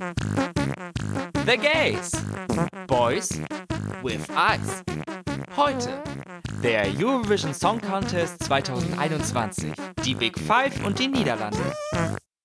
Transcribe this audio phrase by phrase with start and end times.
[0.00, 2.10] The Gays.
[2.86, 3.38] Boys
[4.02, 4.82] with Eyes.
[5.54, 6.02] Heute
[6.62, 9.72] der Eurovision Song Contest 2021.
[10.06, 11.58] Die Big Five und die Niederlande.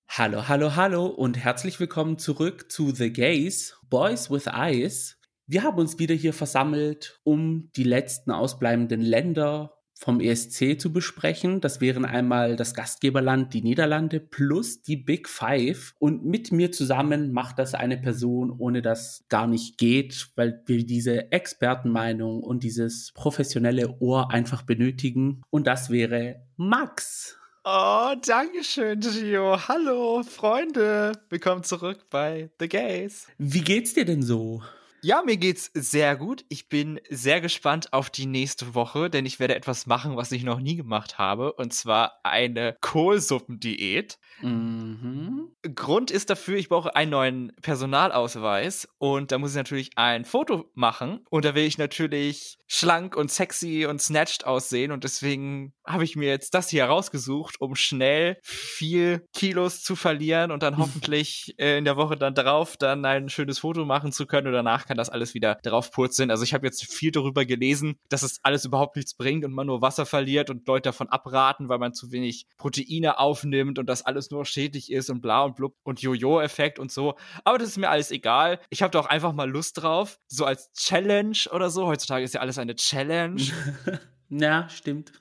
[0.09, 5.17] Hallo, hallo, hallo und herzlich willkommen zurück zu The Gays, Boys with Eyes.
[5.47, 11.61] Wir haben uns wieder hier versammelt, um die letzten ausbleibenden Länder vom ESC zu besprechen.
[11.61, 15.95] Das wären einmal das Gastgeberland, die Niederlande, plus die Big Five.
[15.99, 20.85] Und mit mir zusammen macht das eine Person, ohne das gar nicht geht, weil wir
[20.85, 25.41] diese Expertenmeinung und dieses professionelle Ohr einfach benötigen.
[25.49, 27.37] Und das wäre Max.
[27.63, 29.57] Oh, danke schön, Gio.
[29.67, 31.13] Hallo, Freunde.
[31.29, 33.27] Willkommen zurück bei The Gays.
[33.39, 34.61] Wie geht's dir denn so?
[35.07, 36.45] Ja, mir geht's sehr gut.
[36.49, 40.43] Ich bin sehr gespannt auf die nächste Woche, denn ich werde etwas machen, was ich
[40.43, 44.17] noch nie gemacht habe, und zwar eine Kohlsuppendiät.
[44.41, 45.55] Mhm.
[45.75, 50.71] Grund ist dafür, ich brauche einen neuen Personalausweis und da muss ich natürlich ein Foto
[50.73, 56.03] machen und da will ich natürlich schlank und sexy und snatched aussehen und deswegen habe
[56.03, 61.53] ich mir jetzt das hier rausgesucht, um schnell viel Kilos zu verlieren und dann hoffentlich
[61.57, 64.85] äh, in der Woche dann drauf dann ein schönes Foto machen zu können und danach
[64.85, 66.31] kann das alles wieder drauf purzeln.
[66.31, 69.67] Also ich habe jetzt viel darüber gelesen, dass es alles überhaupt nichts bringt und man
[69.67, 74.05] nur Wasser verliert und Leute davon abraten, weil man zu wenig Proteine aufnimmt und das
[74.05, 77.15] alles nur schädlich ist und bla und blub und Jojo-Effekt und so.
[77.43, 78.59] Aber das ist mir alles egal.
[78.69, 81.87] Ich habe da auch einfach mal Lust drauf, so als Challenge oder so.
[81.87, 83.41] Heutzutage ist ja alles eine Challenge.
[84.29, 85.11] Ja, stimmt.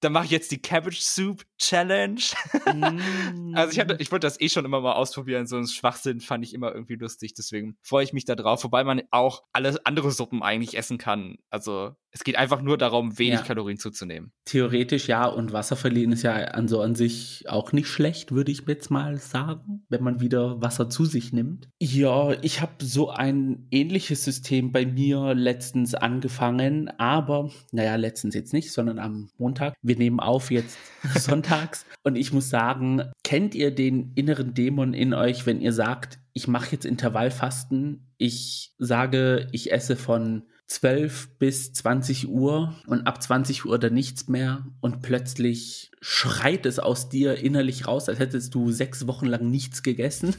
[0.00, 2.20] Dann mache ich jetzt die Cabbage Soup Challenge.
[2.66, 3.54] Mm.
[3.54, 5.46] also ich, hatte, ich wollte das eh schon immer mal ausprobieren.
[5.46, 7.34] So ein Schwachsinn fand ich immer irgendwie lustig.
[7.34, 8.64] Deswegen freue ich mich da drauf.
[8.64, 11.36] Wobei man auch alle andere Suppen eigentlich essen kann.
[11.50, 13.44] Also es geht einfach nur darum, wenig ja.
[13.44, 14.32] Kalorien zuzunehmen.
[14.44, 15.26] Theoretisch ja.
[15.26, 18.90] Und Wasser verlieren ist ja an so an sich auch nicht schlecht, würde ich jetzt
[18.90, 21.68] mal sagen, wenn man wieder Wasser zu sich nimmt.
[21.80, 26.88] Ja, ich habe so ein ähnliches System bei mir letztens angefangen.
[26.98, 30.78] Aber, naja, letztens jetzt nicht, sondern am Montag wir nehmen auf jetzt
[31.18, 36.20] sonntags und ich muss sagen, kennt ihr den inneren Dämon in euch, wenn ihr sagt,
[36.32, 43.20] ich mache jetzt Intervallfasten, ich sage, ich esse von 12 bis 20 Uhr und ab
[43.20, 48.54] 20 Uhr dann nichts mehr und plötzlich schreit es aus dir innerlich raus, als hättest
[48.54, 50.36] du sechs Wochen lang nichts gegessen.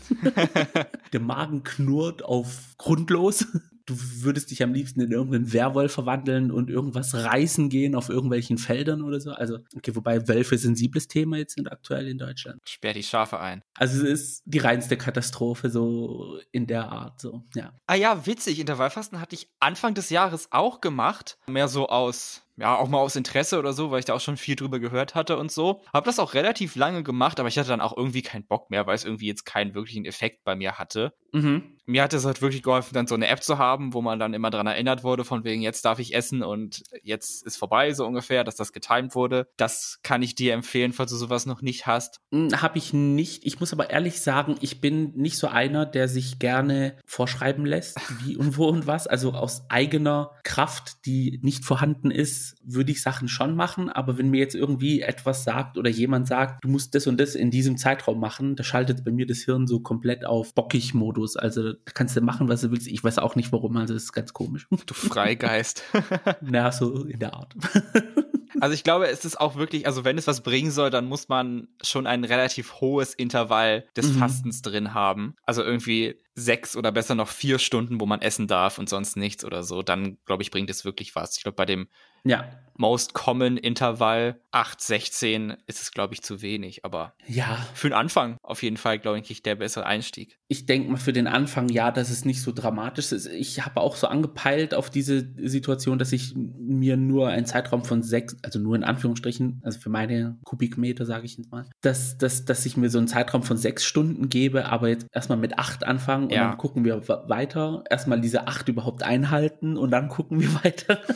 [1.11, 3.45] Der Magen knurrt auf grundlos
[3.85, 8.57] du würdest dich am liebsten in irgendeinen Werwolf verwandeln und irgendwas reißen gehen auf irgendwelchen
[8.57, 9.31] Feldern oder so.
[9.31, 12.61] Also, okay, wobei Wölfe sensibles Thema jetzt sind aktuell in Deutschland.
[12.65, 13.63] Sperr die Schafe ein.
[13.75, 17.73] Also es ist die reinste Katastrophe so in der Art, so, ja.
[17.87, 18.59] Ah ja, witzig.
[18.59, 21.37] Intervallfasten hatte ich Anfang des Jahres auch gemacht.
[21.47, 24.38] Mehr so aus ja, auch mal aus Interesse oder so, weil ich da auch schon
[24.38, 25.81] viel drüber gehört hatte und so.
[25.94, 28.88] Hab das auch relativ lange gemacht, aber ich hatte dann auch irgendwie keinen Bock mehr,
[28.88, 31.13] weil es irgendwie jetzt keinen wirklichen Effekt bei mir hatte.
[31.31, 34.19] Mhm mir hat es halt wirklich geholfen, dann so eine App zu haben, wo man
[34.19, 37.94] dann immer dran erinnert wurde, von wegen, jetzt darf ich essen und jetzt ist vorbei,
[37.94, 39.47] so ungefähr, dass das getimed wurde.
[39.57, 42.22] Das kann ich dir empfehlen, falls du sowas noch nicht hast.
[42.31, 43.45] Hm, Habe ich nicht.
[43.45, 48.00] Ich muss aber ehrlich sagen, ich bin nicht so einer, der sich gerne vorschreiben lässt,
[48.23, 49.07] wie und wo und was.
[49.07, 53.90] Also aus eigener Kraft, die nicht vorhanden ist, würde ich Sachen schon machen.
[53.90, 57.35] Aber wenn mir jetzt irgendwie etwas sagt oder jemand sagt, du musst das und das
[57.35, 61.38] in diesem Zeitraum machen, da schaltet bei mir das Hirn so komplett auf Bockig-Modus.
[61.38, 62.88] Also da kannst du machen, was du willst.
[62.88, 64.68] Ich weiß auch nicht warum, also das ist ganz komisch.
[64.85, 65.84] Du Freigeist.
[66.41, 67.56] Na, so in der Art.
[68.59, 71.29] Also ich glaube, es ist auch wirklich, also wenn es was bringen soll, dann muss
[71.29, 74.19] man schon ein relativ hohes Intervall des mhm.
[74.19, 75.35] Fastens drin haben.
[75.44, 79.46] Also irgendwie sechs oder besser noch vier Stunden, wo man essen darf und sonst nichts
[79.46, 79.81] oder so.
[79.81, 81.38] Dann, glaube ich, bringt es wirklich was.
[81.38, 81.88] Ich glaube, bei dem
[82.23, 82.45] ja.
[82.81, 86.83] Most Common Intervall 8, 16 ist es, glaube ich, zu wenig.
[86.83, 87.63] Aber ja.
[87.75, 90.39] für den Anfang auf jeden Fall, glaube ich, der bessere Einstieg.
[90.47, 93.27] Ich denke mal für den Anfang, ja, dass es nicht so dramatisch ist.
[93.27, 98.01] Ich habe auch so angepeilt auf diese Situation, dass ich mir nur einen Zeitraum von
[98.01, 102.45] sechs, also nur in Anführungsstrichen, also für meine Kubikmeter, sage ich jetzt mal, dass, dass,
[102.45, 105.83] dass ich mir so einen Zeitraum von sechs Stunden gebe, aber jetzt erstmal mit acht
[105.83, 106.49] anfangen und ja.
[106.49, 107.84] dann gucken wir weiter.
[107.91, 110.99] Erstmal diese acht überhaupt einhalten und dann gucken wir weiter.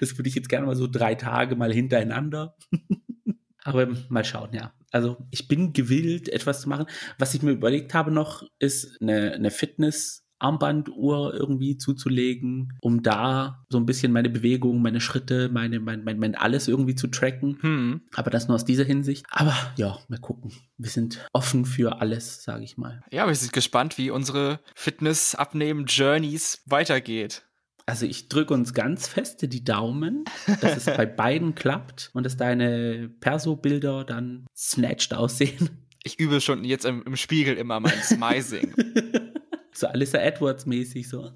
[0.00, 2.56] Das würde ich jetzt gerne mal so drei Tage mal hintereinander.
[3.64, 4.72] Aber mal schauen, ja.
[4.90, 6.86] Also ich bin gewillt, etwas zu machen.
[7.18, 13.64] Was ich mir überlegt habe noch, ist eine, eine Fitness- Armbanduhr irgendwie zuzulegen, um da
[13.68, 17.58] so ein bisschen meine Bewegungen, meine Schritte, meine, mein, mein, mein alles irgendwie zu tracken.
[17.60, 18.02] Hm.
[18.14, 19.26] Aber das nur aus dieser Hinsicht.
[19.30, 20.52] Aber ja, mal gucken.
[20.76, 23.02] Wir sind offen für alles, sage ich mal.
[23.10, 27.44] Ja, wir sind gespannt, wie unsere Fitness-Abnehmen-Journeys weitergeht.
[27.88, 30.26] Also ich drücke uns ganz feste die Daumen,
[30.60, 35.70] dass es bei beiden klappt und dass deine Perso-Bilder dann snatched aussehen.
[36.04, 38.74] Ich übe schon jetzt im, im Spiegel immer mein Smizing.
[39.72, 41.30] so Alyssa Edwards mäßig so.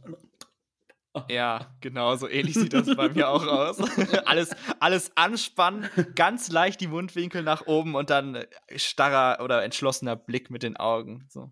[1.30, 3.78] Ja, genau, so ähnlich sieht das bei mir auch aus.
[4.26, 8.44] alles, alles anspannen, ganz leicht die Mundwinkel nach oben und dann
[8.76, 11.24] starrer oder entschlossener Blick mit den Augen.
[11.30, 11.50] So.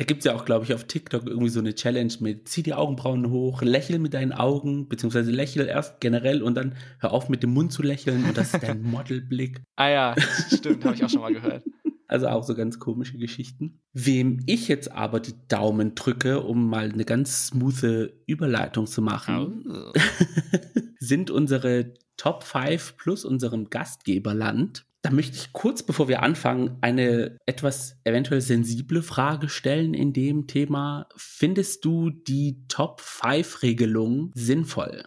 [0.00, 2.62] Da gibt es ja auch, glaube ich, auf TikTok irgendwie so eine Challenge mit zieh
[2.62, 7.28] die Augenbrauen hoch, lächel mit deinen Augen, beziehungsweise lächel erst generell und dann hör auf
[7.28, 9.60] mit dem Mund zu lächeln und das ist dein Modelblick.
[9.76, 10.14] ah ja,
[10.50, 11.64] stimmt, habe ich auch schon mal gehört.
[12.08, 13.82] Also auch so ganz komische Geschichten.
[13.92, 19.92] Wem ich jetzt aber die Daumen drücke, um mal eine ganz smoothe Überleitung zu machen,
[20.98, 24.86] sind unsere Top 5 plus unserem Gastgeberland.
[25.02, 30.46] Da möchte ich kurz, bevor wir anfangen, eine etwas eventuell sensible Frage stellen in dem
[30.46, 31.08] Thema.
[31.16, 35.04] Findest du die Top 5 Regelung sinnvoll?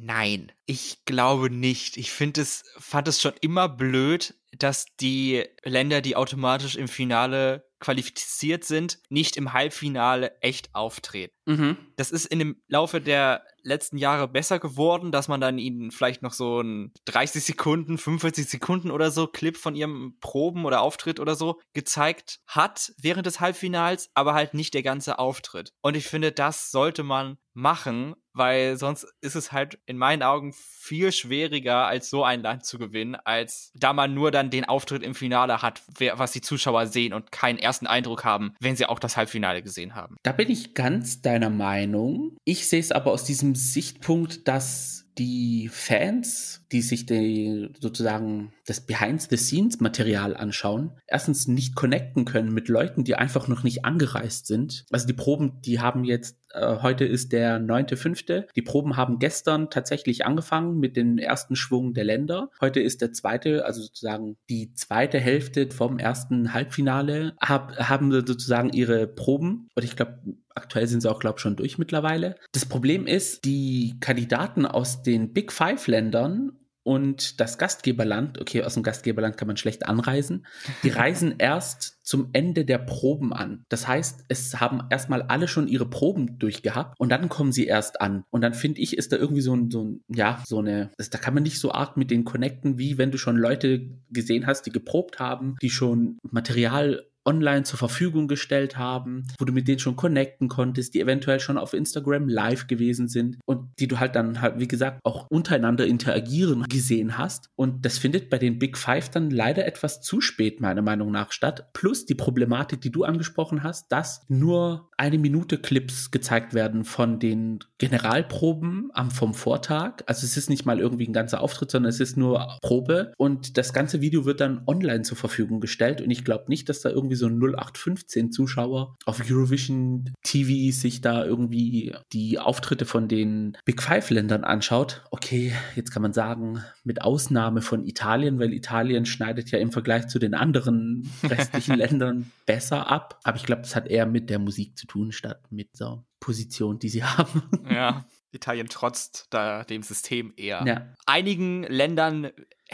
[0.00, 1.96] Nein, ich glaube nicht.
[1.96, 7.70] Ich finde es, fand es schon immer blöd, dass die Länder, die automatisch im Finale
[7.82, 11.34] qualifiziert sind, nicht im Halbfinale echt auftreten.
[11.46, 11.76] Mhm.
[11.96, 16.22] Das ist in dem Laufe der letzten Jahre besser geworden, dass man dann ihnen vielleicht
[16.22, 21.18] noch so ein 30 Sekunden, 45 Sekunden oder so Clip von ihrem Proben oder Auftritt
[21.18, 25.72] oder so gezeigt hat während des Halbfinals, aber halt nicht der ganze Auftritt.
[25.82, 30.52] Und ich finde, das sollte man machen, weil sonst ist es halt in meinen Augen
[30.54, 35.02] viel schwieriger, als so ein Land zu gewinnen, als da man nur dann den Auftritt
[35.02, 35.82] im Finale hat,
[36.14, 39.94] was die Zuschauer sehen und keinen ersten Eindruck haben, wenn sie auch das Halbfinale gesehen
[39.94, 40.16] haben.
[40.22, 42.36] Da bin ich ganz deiner Meinung.
[42.44, 48.80] Ich sehe es aber aus diesem Sichtpunkt, dass die Fans, die sich die, sozusagen das
[48.80, 54.86] Behind-the-Scenes-Material anschauen, erstens nicht connecten können mit Leuten, die einfach noch nicht angereist sind.
[54.90, 58.46] Also die Proben, die haben jetzt, äh, heute ist der neunte, fünfte.
[58.56, 62.50] Die Proben haben gestern tatsächlich angefangen mit dem ersten Schwung der Länder.
[62.60, 68.70] Heute ist der zweite, also sozusagen die zweite Hälfte vom ersten Halbfinale, hab, haben sozusagen
[68.70, 69.68] ihre Proben.
[69.74, 70.20] Und ich glaube,
[70.54, 72.36] Aktuell sind sie auch, glaube ich, schon durch mittlerweile.
[72.52, 76.52] Das Problem ist, die Kandidaten aus den Big Five Ländern
[76.84, 80.46] und das Gastgeberland, okay, aus dem Gastgeberland kann man schlecht anreisen,
[80.82, 83.64] die reisen erst zum Ende der Proben an.
[83.68, 88.00] Das heißt, es haben erstmal alle schon ihre Proben durchgehabt und dann kommen sie erst
[88.00, 88.24] an.
[88.30, 91.10] Und dann finde ich, ist da irgendwie so ein, so ein ja, so eine, das,
[91.10, 94.46] da kann man nicht so arg mit denen connecten, wie wenn du schon Leute gesehen
[94.46, 99.68] hast, die geprobt haben, die schon Material online zur Verfügung gestellt haben, wo du mit
[99.68, 104.00] denen schon connecten konntest, die eventuell schon auf Instagram live gewesen sind und die du
[104.00, 107.50] halt dann halt, wie gesagt, auch untereinander interagieren gesehen hast.
[107.54, 111.32] Und das findet bei den Big Five dann leider etwas zu spät, meiner Meinung nach,
[111.32, 111.72] statt.
[111.72, 117.18] Plus die Problematik, die du angesprochen hast, dass nur eine Minute Clips gezeigt werden von
[117.18, 120.04] den Generalproben am, vom Vortag.
[120.06, 123.58] Also es ist nicht mal irgendwie ein ganzer Auftritt, sondern es ist nur Probe und
[123.58, 126.90] das ganze Video wird dann online zur Verfügung gestellt und ich glaube nicht, dass da
[126.90, 133.82] irgendwie so 0815 Zuschauer auf Eurovision TV sich da irgendwie die Auftritte von den Big
[133.82, 135.02] Five Ländern anschaut.
[135.10, 140.06] Okay, jetzt kann man sagen, mit Ausnahme von Italien, weil Italien schneidet ja im Vergleich
[140.06, 143.18] zu den anderen restlichen Ländern besser ab.
[143.24, 146.78] Aber ich glaube, das hat eher mit der Musik zu tun, statt mit der Position,
[146.78, 147.42] die sie haben.
[147.70, 148.06] Ja.
[148.30, 150.64] Italien trotzt da dem System eher.
[150.66, 150.94] Ja.
[151.04, 152.30] Einigen Ländern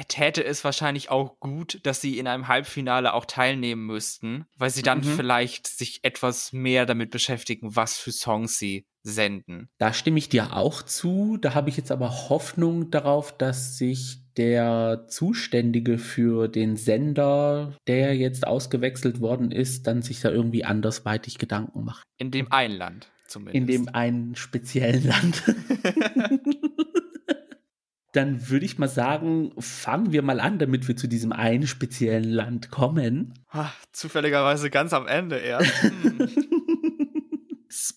[0.06, 4.83] täte es wahrscheinlich auch gut, dass sie in einem Halbfinale auch teilnehmen müssten, weil sie
[4.83, 5.17] dann mhm.
[5.17, 9.69] vielleicht sich etwas mehr damit beschäftigen, was für Songs sie senden.
[9.78, 11.38] Da stimme ich dir auch zu.
[11.40, 18.14] Da habe ich jetzt aber Hoffnung darauf, dass sich der Zuständige für den Sender, der
[18.14, 22.05] jetzt ausgewechselt worden ist, dann sich da irgendwie andersweitig Gedanken macht.
[22.19, 23.56] In dem einen Land zumindest.
[23.56, 25.42] In dem einen speziellen Land.
[28.12, 32.28] dann würde ich mal sagen, fangen wir mal an, damit wir zu diesem einen speziellen
[32.28, 33.35] Land kommen.
[33.50, 35.82] Ach, zufälligerweise ganz am Ende erst.
[35.82, 36.28] Hm.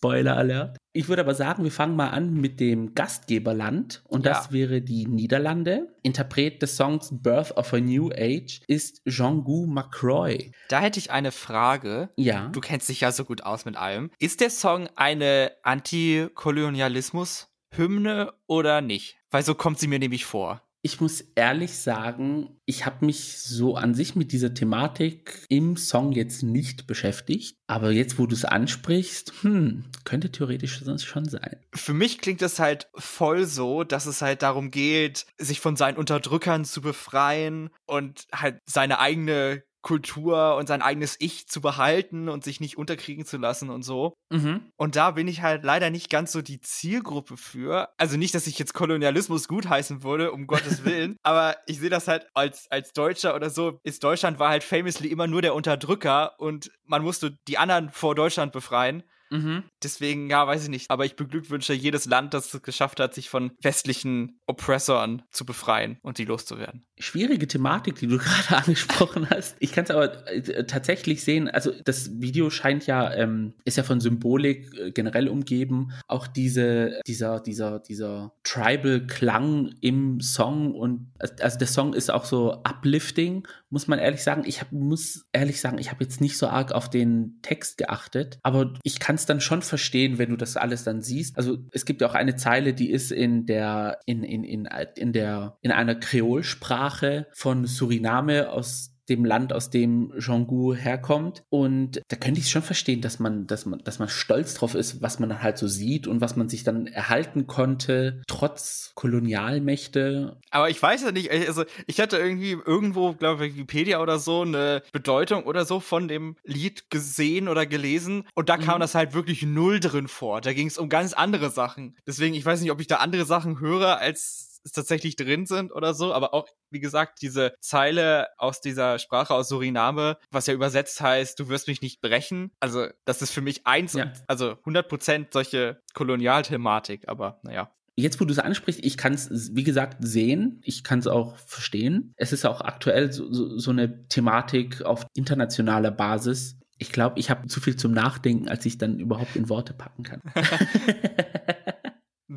[0.02, 0.78] Spoiler Alert.
[0.94, 4.52] Ich würde aber sagen, wir fangen mal an mit dem Gastgeberland und das ja.
[4.52, 5.96] wäre die Niederlande.
[6.02, 10.52] Interpret des Songs Birth of a New Age ist Jean-Gu McCroy.
[10.70, 12.10] Da hätte ich eine Frage.
[12.16, 12.48] Ja.
[12.48, 14.10] Du kennst dich ja so gut aus mit allem.
[14.18, 19.18] Ist der Song eine Antikolonialismus-Hymne oder nicht?
[19.30, 20.64] Weil so kommt sie mir nämlich vor.
[20.84, 26.12] Ich muss ehrlich sagen, ich habe mich so an sich mit dieser Thematik im Song
[26.12, 27.56] jetzt nicht beschäftigt.
[27.68, 31.58] Aber jetzt, wo du es ansprichst, hm, könnte theoretisch sonst schon sein.
[31.74, 35.98] Für mich klingt es halt voll so, dass es halt darum geht, sich von seinen
[35.98, 42.44] Unterdrückern zu befreien und halt seine eigene Kultur und sein eigenes Ich zu behalten und
[42.44, 44.14] sich nicht unterkriegen zu lassen und so.
[44.30, 44.72] Mhm.
[44.78, 47.90] Und da bin ich halt leider nicht ganz so die Zielgruppe für.
[47.98, 52.08] Also nicht, dass ich jetzt Kolonialismus gutheißen würde, um Gottes Willen, aber ich sehe das
[52.08, 56.40] halt als, als Deutscher oder so, ist Deutschland war halt famously immer nur der Unterdrücker
[56.40, 59.04] und man musste die anderen vor Deutschland befreien.
[59.32, 59.64] Mhm.
[59.84, 60.92] Deswegen, ja, weiß ich nicht.
[60.92, 65.98] Aber ich beglückwünsche jedes Land, das es geschafft hat, sich von westlichen Oppressoren zu befreien
[66.02, 66.86] und die loszuwerden.
[67.00, 69.56] Schwierige Thematik, die du gerade angesprochen hast.
[69.60, 71.50] Ich kann es aber äh, tatsächlich sehen.
[71.50, 75.92] Also das Video scheint ja, ähm, ist ja von Symbolik äh, generell umgeben.
[76.08, 82.62] Auch diese, dieser, dieser, dieser Tribal-Klang im Song und also der Song ist auch so
[82.64, 84.44] uplifting, muss man ehrlich sagen.
[84.46, 88.40] Ich hab, muss ehrlich sagen, ich habe jetzt nicht so arg auf den Text geachtet,
[88.44, 91.38] aber ich kann es dann schon verstehen, wenn du das alles dann siehst.
[91.38, 95.14] Also es gibt ja auch eine Zeile, die ist in der, in, in, in, in
[95.14, 101.44] der, in einer Kreolsprache von Suriname aus dem Land, aus dem Jean-Gu herkommt.
[101.50, 105.02] Und da könnte ich schon verstehen, dass man, dass man, dass man stolz drauf ist,
[105.02, 110.40] was man dann halt so sieht und was man sich dann erhalten konnte, trotz Kolonialmächte.
[110.52, 114.42] Aber ich weiß ja nicht, also ich hatte irgendwie irgendwo, glaube ich, Wikipedia oder so,
[114.42, 118.24] eine Bedeutung oder so von dem Lied gesehen oder gelesen.
[118.34, 118.82] Und da kam mhm.
[118.82, 120.42] das halt wirklich null drin vor.
[120.42, 121.96] Da ging es um ganz andere Sachen.
[122.06, 125.94] Deswegen, ich weiß nicht, ob ich da andere Sachen höre als tatsächlich drin sind oder
[125.94, 131.02] so, aber auch, wie gesagt, diese Zeile aus dieser Sprache aus Suriname, was ja übersetzt
[131.02, 132.52] heißt, du wirst mich nicht brechen.
[132.60, 134.14] Also, das ist für mich eins, ja.
[134.28, 137.72] also 100 Prozent solche Kolonialthematik, aber naja.
[137.96, 140.62] Jetzt, wo du es ansprichst, ich kann es, wie gesagt, sehen.
[140.64, 142.14] Ich kann es auch verstehen.
[142.16, 146.58] Es ist auch aktuell so, so, so eine Thematik auf internationaler Basis.
[146.78, 150.04] Ich glaube, ich habe zu viel zum Nachdenken, als ich dann überhaupt in Worte packen
[150.04, 150.22] kann.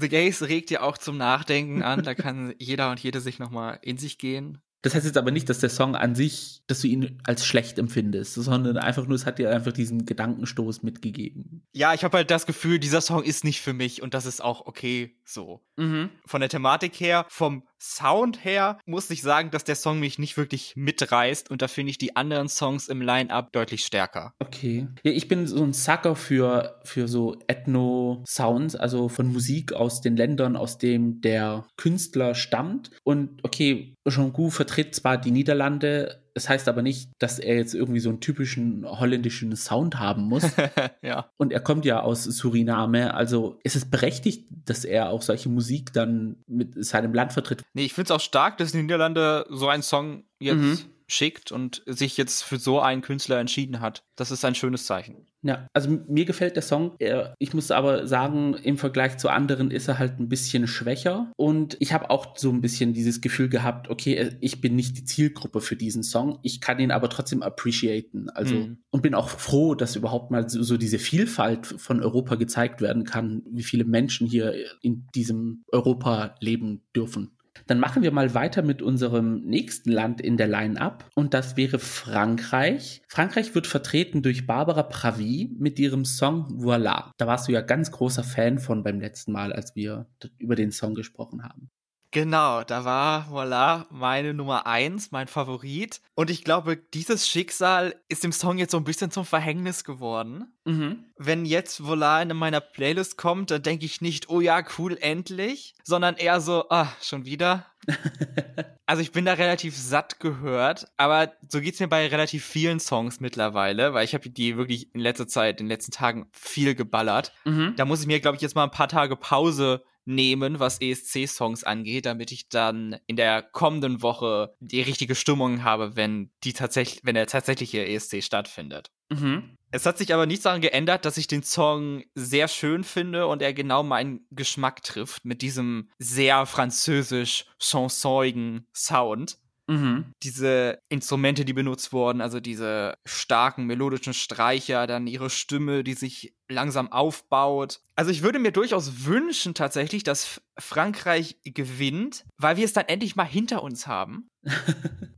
[0.05, 2.03] The Gays regt ja auch zum Nachdenken an.
[2.03, 4.59] Da kann jeder und jede sich nochmal in sich gehen.
[4.83, 7.79] Das heißt jetzt aber nicht, dass der Song an sich, dass du ihn als schlecht
[7.79, 11.67] empfindest, sondern einfach nur, es hat dir einfach diesen Gedankenstoß mitgegeben.
[11.73, 14.45] Ja, ich habe halt das Gefühl, dieser Song ist nicht für mich und das ist
[14.45, 15.65] auch okay so.
[15.77, 16.11] Mhm.
[16.27, 20.37] Von der Thematik her, vom Sound her muss ich sagen, dass der Song mich nicht
[20.37, 24.33] wirklich mitreißt und da finde ich die anderen Songs im Line-Up deutlich stärker.
[24.39, 24.89] Okay.
[25.03, 30.17] Ja, ich bin so ein Sucker für, für so Ethno-Sounds, also von Musik aus den
[30.17, 32.91] Ländern, aus dem der Künstler stammt.
[33.03, 38.01] Und okay, Jean-Gu vertritt zwar die Niederlande, das heißt aber nicht, dass er jetzt irgendwie
[38.01, 40.45] so einen typischen holländischen Sound haben muss.
[41.03, 41.31] ja.
[41.37, 45.93] Und er kommt ja aus Suriname, also ist es berechtigt, dass er auch solche Musik
[45.93, 47.63] dann mit seinem Land vertritt.
[47.73, 50.79] Nee, ich finde es auch stark, dass die Niederlande so einen Song jetzt mhm.
[51.07, 54.05] Schickt und sich jetzt für so einen Künstler entschieden hat.
[54.17, 55.27] Das ist ein schönes Zeichen.
[55.43, 56.97] Ja, also mir gefällt der Song.
[57.39, 61.31] Ich muss aber sagen, im Vergleich zu anderen ist er halt ein bisschen schwächer.
[61.37, 65.05] Und ich habe auch so ein bisschen dieses Gefühl gehabt, okay, ich bin nicht die
[65.05, 66.39] Zielgruppe für diesen Song.
[66.43, 68.31] Ich kann ihn aber trotzdem appreciaten.
[68.31, 68.79] Also, mhm.
[68.91, 73.05] und bin auch froh, dass überhaupt mal so, so diese Vielfalt von Europa gezeigt werden
[73.05, 77.33] kann, wie viele Menschen hier in diesem Europa leben dürfen.
[77.67, 81.79] Dann machen wir mal weiter mit unserem nächsten Land in der Line-Up und das wäre
[81.79, 83.03] Frankreich.
[83.09, 87.13] Frankreich wird vertreten durch Barbara Pravi mit ihrem Song Voila.
[87.17, 90.07] Da warst du ja ganz großer Fan von beim letzten Mal, als wir
[90.39, 91.71] über den Song gesprochen haben.
[92.15, 96.01] Genau, da war, voilà, meine Nummer eins, mein Favorit.
[96.15, 100.45] Und ich glaube, dieses Schicksal ist dem Song jetzt so ein bisschen zum Verhängnis geworden.
[100.65, 101.07] Mhm.
[101.17, 105.75] Wenn jetzt Voilà in meiner Playlist kommt, dann denke ich nicht, oh ja, cool, endlich,
[105.83, 107.67] sondern eher so, ah, schon wieder.
[108.87, 113.19] also ich bin da relativ satt gehört, aber so geht's mir bei relativ vielen Songs
[113.19, 117.33] mittlerweile, weil ich habe die wirklich in letzter Zeit, in den letzten Tagen viel geballert.
[117.45, 117.75] Mhm.
[117.77, 121.65] Da muss ich mir, glaube ich, jetzt mal ein paar Tage Pause nehmen, was ESC-Songs
[121.65, 127.01] angeht, damit ich dann in der kommenden Woche die richtige Stimmung habe, wenn die tatsächlich,
[127.05, 128.91] wenn der tatsächliche ESC stattfindet.
[129.11, 129.57] Mhm.
[129.71, 133.43] Es hat sich aber nichts daran geändert, dass ich den Song sehr schön finde und
[133.43, 139.39] er genau meinen Geschmack trifft mit diesem sehr französisch chansonigen Sound.
[139.67, 140.13] Mhm.
[140.23, 146.35] Diese Instrumente, die benutzt wurden, also diese starken melodischen Streicher, dann ihre Stimme, die sich
[146.49, 147.81] langsam aufbaut.
[147.97, 153.17] Also ich würde mir durchaus wünschen tatsächlich, dass Frankreich gewinnt, weil wir es dann endlich
[153.17, 154.29] mal hinter uns haben.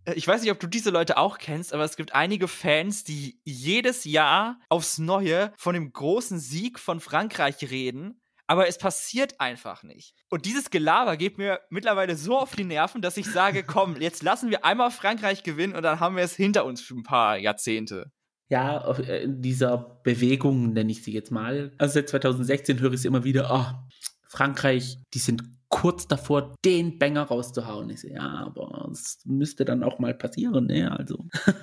[0.07, 3.03] Äh, ich weiß nicht, ob du diese Leute auch kennst, aber es gibt einige Fans,
[3.03, 9.41] die jedes Jahr aufs Neue von dem großen Sieg von Frankreich reden aber es passiert
[9.41, 10.15] einfach nicht.
[10.31, 14.23] Und dieses Gelaber geht mir mittlerweile so auf die Nerven, dass ich sage, komm, jetzt
[14.23, 17.37] lassen wir einmal Frankreich gewinnen und dann haben wir es hinter uns für ein paar
[17.39, 18.13] Jahrzehnte.
[18.49, 21.73] Ja, äh, in dieser Bewegung nenne ich sie jetzt mal.
[21.79, 23.97] Also seit 2016 höre ich es immer wieder, oh,
[24.29, 27.91] Frankreich, die sind kurz davor, den Banger rauszuhauen.
[27.91, 30.91] Ich so, ja, aber es müsste dann auch mal passieren, ne?
[30.97, 31.25] Also.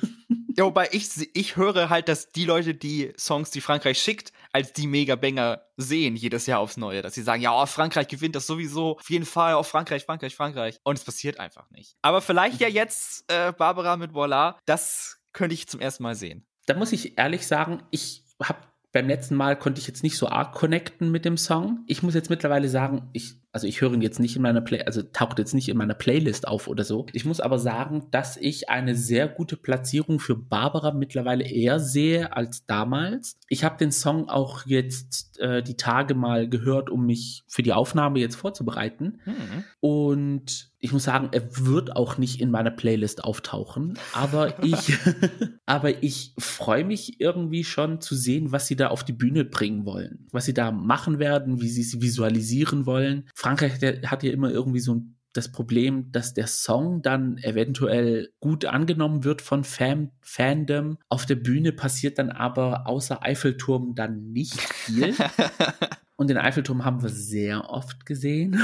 [0.56, 4.72] Ja, wobei ich, ich höre halt, dass die Leute, die Songs, die Frankreich schickt, als
[4.72, 7.02] die Mega-Banger sehen, jedes Jahr aufs Neue.
[7.02, 10.36] Dass sie sagen, ja, oh, Frankreich gewinnt das sowieso, auf jeden Fall, oh, Frankreich, Frankreich,
[10.36, 10.80] Frankreich.
[10.84, 11.98] Und es passiert einfach nicht.
[12.02, 16.46] Aber vielleicht ja jetzt äh, Barbara mit Voila, das könnte ich zum ersten Mal sehen.
[16.68, 18.60] Da muss ich ehrlich sagen, ich habe
[18.94, 21.84] beim letzten Mal konnte ich jetzt nicht so arg connecten mit dem Song.
[21.88, 24.82] Ich muss jetzt mittlerweile sagen, ich also ich höre ihn jetzt nicht in meiner Play,
[24.84, 27.06] also taucht jetzt nicht in meiner Playlist auf oder so.
[27.14, 32.36] Ich muss aber sagen, dass ich eine sehr gute Platzierung für Barbara mittlerweile eher sehe
[32.36, 33.38] als damals.
[33.50, 37.74] Ich habe den Song auch jetzt äh, die Tage mal gehört, um mich für die
[37.74, 39.20] Aufnahme jetzt vorzubereiten.
[39.24, 39.64] Mhm.
[39.80, 44.98] Und ich muss sagen, er wird auch nicht in meiner Playlist auftauchen, aber ich,
[45.66, 49.86] aber ich freue mich irgendwie schon zu sehen, was sie da auf die Bühne bringen
[49.86, 53.30] wollen, was sie da machen werden, wie sie es visualisieren wollen.
[53.44, 58.32] Frankreich der hat ja immer irgendwie so ein das Problem, dass der Song dann eventuell
[58.40, 61.00] gut angenommen wird von Fan Fandom.
[61.10, 65.16] Auf der Bühne passiert dann aber außer Eiffelturm dann nicht viel.
[66.16, 68.64] Und den Eiffelturm haben wir sehr oft gesehen.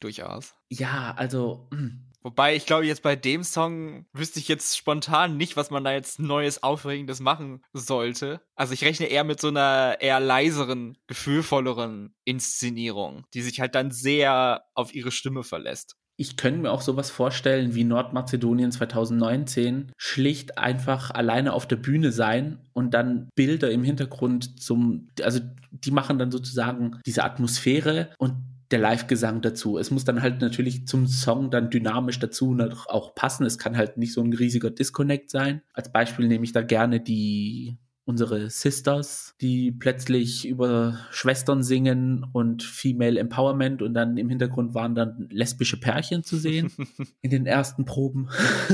[0.00, 0.54] Durchaus.
[0.68, 1.68] Ja, also.
[1.72, 2.11] Hm.
[2.22, 5.92] Wobei, ich glaube, jetzt bei dem Song wüsste ich jetzt spontan nicht, was man da
[5.92, 8.40] jetzt Neues, Aufregendes machen sollte.
[8.54, 13.90] Also ich rechne eher mit so einer eher leiseren, gefühlvolleren Inszenierung, die sich halt dann
[13.90, 15.96] sehr auf ihre Stimme verlässt.
[16.16, 19.92] Ich könnte mir auch sowas vorstellen wie Nordmazedonien 2019.
[19.96, 25.90] Schlicht einfach alleine auf der Bühne sein und dann Bilder im Hintergrund zum, also die
[25.90, 29.78] machen dann sozusagen diese Atmosphäre und der Live-Gesang dazu.
[29.78, 32.56] Es muss dann halt natürlich zum Song dann dynamisch dazu
[32.88, 33.44] auch passen.
[33.44, 35.62] Es kann halt nicht so ein riesiger Disconnect sein.
[35.72, 42.62] Als Beispiel nehme ich da gerne die unsere Sisters, die plötzlich über Schwestern singen und
[42.62, 46.72] Female Empowerment und dann im Hintergrund waren dann lesbische Pärchen zu sehen
[47.20, 48.28] in den ersten Proben.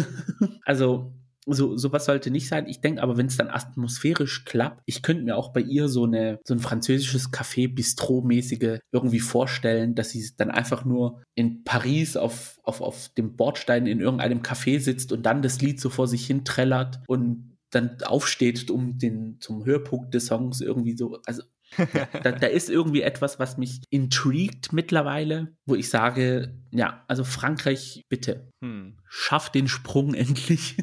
[0.64, 1.12] also
[1.52, 2.66] so, sowas sollte nicht sein.
[2.66, 6.04] Ich denke aber, wenn es dann atmosphärisch klappt, ich könnte mir auch bei ihr so
[6.04, 12.16] eine so ein französisches Café Bistro-mäßige irgendwie vorstellen, dass sie dann einfach nur in Paris
[12.16, 16.08] auf, auf, auf dem Bordstein in irgendeinem Café sitzt und dann das Lied so vor
[16.08, 21.18] sich hin trällert und dann aufsteht, um den zum Höhepunkt des Songs irgendwie so.
[21.26, 21.42] Also
[22.22, 28.02] da, da, ist irgendwie etwas, was mich intrigued mittlerweile, wo ich sage, ja, also Frankreich,
[28.08, 28.98] bitte, hm.
[29.08, 30.76] schafft den Sprung endlich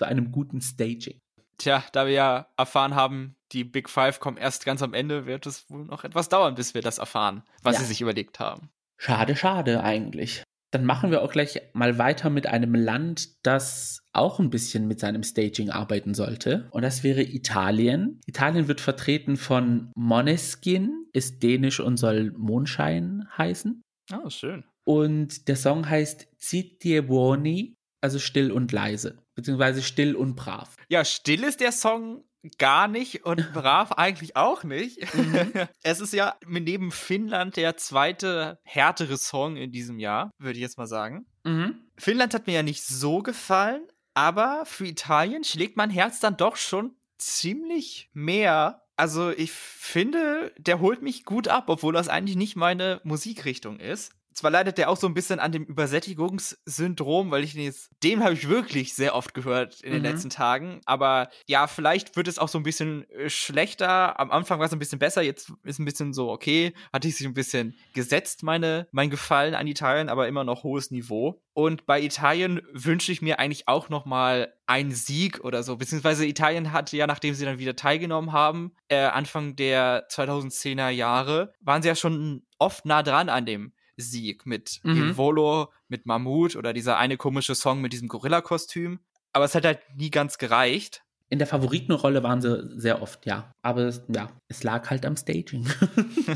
[0.00, 1.20] zu einem guten Staging.
[1.58, 5.44] Tja, da wir ja erfahren haben, die Big Five kommen erst ganz am Ende, wird
[5.44, 7.80] es wohl noch etwas dauern, bis wir das erfahren, was ja.
[7.80, 8.70] sie sich überlegt haben.
[8.96, 10.42] Schade, schade eigentlich.
[10.70, 15.00] Dann machen wir auch gleich mal weiter mit einem Land, das auch ein bisschen mit
[15.00, 16.68] seinem Staging arbeiten sollte.
[16.70, 18.22] Und das wäre Italien.
[18.24, 23.82] Italien wird vertreten von Moneskin, ist dänisch und soll Mondschein heißen.
[24.14, 24.64] Oh, schön.
[24.84, 30.76] Und der Song heißt Zitti e buoni, also still und leise, beziehungsweise still und brav.
[30.88, 32.24] Ja, still ist der Song
[32.58, 35.14] gar nicht und brav eigentlich auch nicht.
[35.14, 35.52] Mhm.
[35.82, 40.78] es ist ja neben Finnland der zweite härtere Song in diesem Jahr, würde ich jetzt
[40.78, 41.26] mal sagen.
[41.44, 41.78] Mhm.
[41.96, 46.56] Finnland hat mir ja nicht so gefallen, aber für Italien schlägt mein Herz dann doch
[46.56, 48.82] schon ziemlich mehr.
[48.96, 54.12] Also ich finde, der holt mich gut ab, obwohl das eigentlich nicht meine Musikrichtung ist
[54.40, 58.24] zwar leidet der auch so ein bisschen an dem Übersättigungssyndrom, weil ich den jetzt, den
[58.24, 60.08] habe ich wirklich sehr oft gehört in den mhm.
[60.08, 60.80] letzten Tagen.
[60.86, 64.18] Aber ja, vielleicht wird es auch so ein bisschen äh, schlechter.
[64.18, 67.16] Am Anfang war es ein bisschen besser, jetzt ist ein bisschen so, okay, hatte ich
[67.16, 71.42] sich ein bisschen gesetzt, meine, mein Gefallen an Italien, aber immer noch hohes Niveau.
[71.52, 75.76] Und bei Italien wünsche ich mir eigentlich auch noch mal einen Sieg oder so.
[75.76, 81.52] Beziehungsweise Italien hatte ja, nachdem sie dann wieder teilgenommen haben, äh, Anfang der 2010er Jahre,
[81.60, 85.16] waren sie ja schon oft nah dran an dem Sieg mit mhm.
[85.16, 89.00] Volo, mit Mammut oder dieser eine komische Song mit diesem Gorilla-Kostüm.
[89.32, 91.02] Aber es hat halt nie ganz gereicht.
[91.28, 93.54] In der Favoritenrolle waren sie sehr oft, ja.
[93.62, 95.64] Aber es, ja, es lag halt am Staging.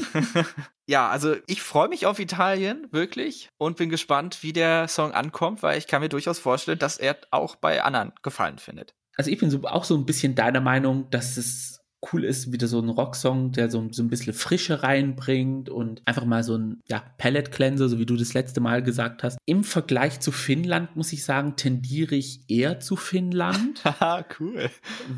[0.87, 3.49] ja, also ich freue mich auf Italien, wirklich.
[3.59, 7.19] Und bin gespannt, wie der Song ankommt, weil ich kann mir durchaus vorstellen, dass er
[7.33, 8.95] auch bei anderen Gefallen findet.
[9.17, 12.67] Also ich bin so, auch so ein bisschen deiner Meinung, dass es cool ist, wieder
[12.67, 16.81] so ein Rocksong, der so, so ein bisschen Frische reinbringt und einfach mal so ein
[16.89, 19.39] ja, Palette Cleanser, so wie du das letzte Mal gesagt hast.
[19.47, 23.85] Im Vergleich zu Finnland, muss ich sagen, tendiere ich eher zu Finnland.
[23.85, 24.71] Haha, cool.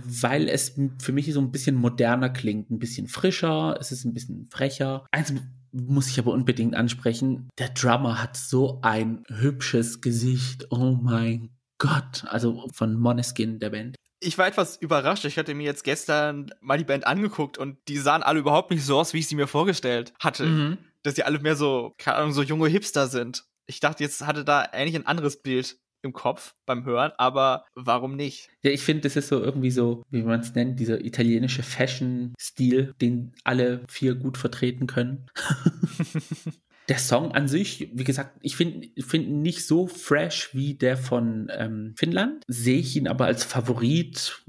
[0.04, 4.14] Weil es für mich so ein bisschen moderner klingt, ein bisschen frischer, es ist ein
[4.14, 5.06] bisschen frecher.
[5.10, 5.32] Eins
[5.72, 10.66] muss ich aber unbedingt ansprechen, der Drummer hat so ein hübsches Gesicht.
[10.70, 13.96] Oh mein Gott, also von Moneskin, der Band
[14.26, 15.24] ich war etwas überrascht.
[15.24, 18.84] Ich hatte mir jetzt gestern mal die Band angeguckt und die sahen alle überhaupt nicht
[18.84, 20.44] so aus, wie ich sie mir vorgestellt hatte.
[20.44, 20.78] Mhm.
[21.02, 23.44] Dass sie alle mehr so, keine Ahnung, so junge Hipster sind.
[23.66, 28.16] Ich dachte, jetzt hatte da eigentlich ein anderes Bild im Kopf beim Hören, aber warum
[28.16, 28.48] nicht?
[28.62, 32.94] Ja, ich finde, das ist so irgendwie so, wie man es nennt, dieser italienische Fashion-Stil,
[33.00, 35.26] den alle vier gut vertreten können.
[36.88, 41.48] der Song an sich, wie gesagt, ich finde find nicht so fresh wie der von
[41.50, 42.44] ähm, Finnland.
[42.46, 44.42] Sehe ich ihn aber als Favorit.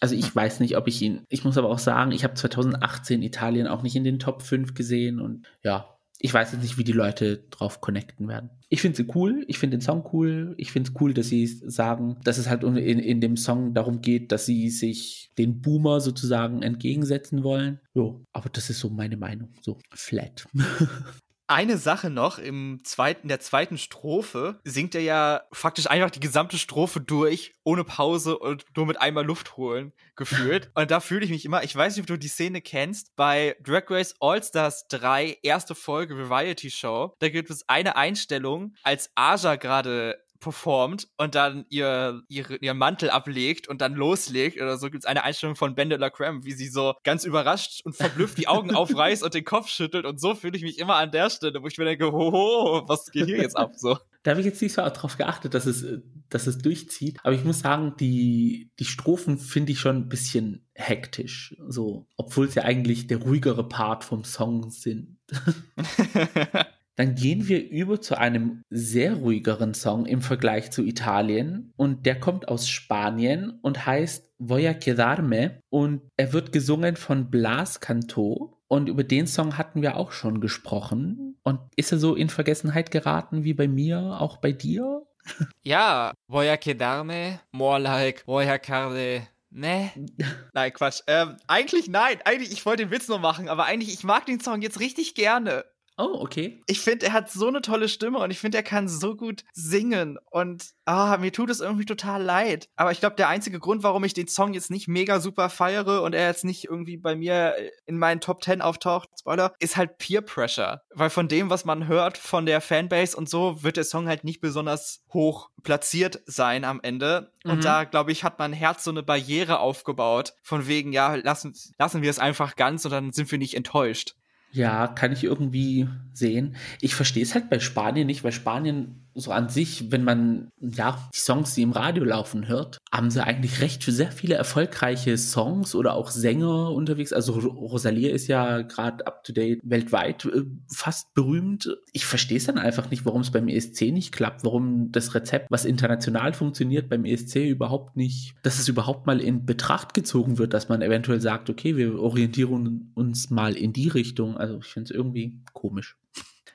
[0.00, 1.24] Also ich weiß nicht, ob ich ihn.
[1.28, 4.74] Ich muss aber auch sagen, ich habe 2018 Italien auch nicht in den Top 5
[4.74, 8.50] gesehen und ja, ich weiß jetzt nicht, wie die Leute drauf connecten werden.
[8.68, 11.46] Ich finde sie cool, ich finde den Song cool, ich finde es cool, dass sie
[11.46, 16.00] sagen, dass es halt in, in dem Song darum geht, dass sie sich den Boomer
[16.00, 17.80] sozusagen entgegensetzen wollen.
[17.94, 20.46] Jo, aber das ist so meine Meinung, so flat.
[21.48, 26.58] Eine Sache noch, im zweiten, der zweiten Strophe singt er ja faktisch einfach die gesamte
[26.58, 30.70] Strophe durch, ohne Pause und nur mit einmal Luft holen, gefühlt.
[30.74, 33.56] und da fühle ich mich immer, ich weiß nicht, ob du die Szene kennst, bei
[33.62, 39.10] Drag Race All Stars 3, erste Folge Variety Show, da gibt es eine Einstellung, als
[39.14, 44.90] Aja gerade performt und dann ihr, ihre, ihren Mantel ablegt und dann loslegt oder so,
[44.90, 47.96] gibt es eine Einstellung von Ben de la Creme, wie sie so ganz überrascht und
[47.96, 51.10] verblüfft die Augen aufreißt und den Kopf schüttelt und so fühle ich mich immer an
[51.10, 53.98] der Stelle, wo ich mir denke, hoho, was geht hier jetzt ab so?
[54.22, 55.86] Da habe ich jetzt nicht so darauf geachtet, dass es,
[56.30, 57.20] dass es durchzieht.
[57.22, 61.54] Aber ich muss sagen, die, die Strophen finde ich schon ein bisschen hektisch.
[61.68, 65.18] So, obwohl es ja eigentlich der ruhigere Part vom Song sind.
[66.96, 72.18] Dann gehen wir über zu einem sehr ruhigeren Song im Vergleich zu Italien und der
[72.18, 78.58] kommt aus Spanien und heißt Voy a quedarme und er wird gesungen von Blas Canto
[78.68, 82.90] und über den Song hatten wir auch schon gesprochen und ist er so in Vergessenheit
[82.90, 85.02] geraten wie bei mir, auch bei dir?
[85.64, 89.90] Ja, Voy a quedarme, more like Voy a carde Nee.
[90.52, 91.00] Nein, Quatsch.
[91.06, 92.18] Ähm, eigentlich nein.
[92.24, 95.14] Eigentlich, ich wollte den Witz nur machen, aber eigentlich, ich mag den Song jetzt richtig
[95.14, 95.64] gerne.
[95.98, 96.62] Oh, okay.
[96.66, 99.44] Ich finde, er hat so eine tolle Stimme und ich finde, er kann so gut
[99.52, 100.18] singen.
[100.30, 102.68] Und ah, mir tut es irgendwie total leid.
[102.76, 106.02] Aber ich glaube, der einzige Grund, warum ich den Song jetzt nicht mega super feiere
[106.02, 107.54] und er jetzt nicht irgendwie bei mir
[107.86, 110.82] in meinen Top 10 auftaucht, Spoiler, ist halt Peer Pressure.
[110.94, 114.22] Weil von dem, was man hört von der Fanbase und so, wird der Song halt
[114.22, 117.32] nicht besonders hoch platziert sein am Ende.
[117.44, 117.52] Mhm.
[117.52, 120.34] Und da, glaube ich, hat mein Herz so eine Barriere aufgebaut.
[120.42, 124.14] Von wegen, ja, lassen, lassen wir es einfach ganz und dann sind wir nicht enttäuscht.
[124.52, 126.56] Ja, kann ich irgendwie sehen.
[126.80, 130.98] Ich verstehe es halt bei Spanien nicht, weil Spanien so an sich, wenn man ja
[131.14, 135.16] die Songs, die im Radio laufen, hört, haben sie eigentlich recht für sehr viele erfolgreiche
[135.16, 137.12] Songs oder auch Sänger unterwegs.
[137.12, 141.76] Also Rosalia ist ja gerade up to date weltweit äh, fast berühmt.
[141.92, 145.50] Ich verstehe es dann einfach nicht, warum es beim ESC nicht klappt, warum das Rezept,
[145.50, 150.52] was international funktioniert, beim ESC überhaupt nicht, dass es überhaupt mal in Betracht gezogen wird,
[150.52, 154.36] dass man eventuell sagt, okay, wir orientieren uns mal in die Richtung.
[154.36, 155.96] Also ich finde es irgendwie komisch.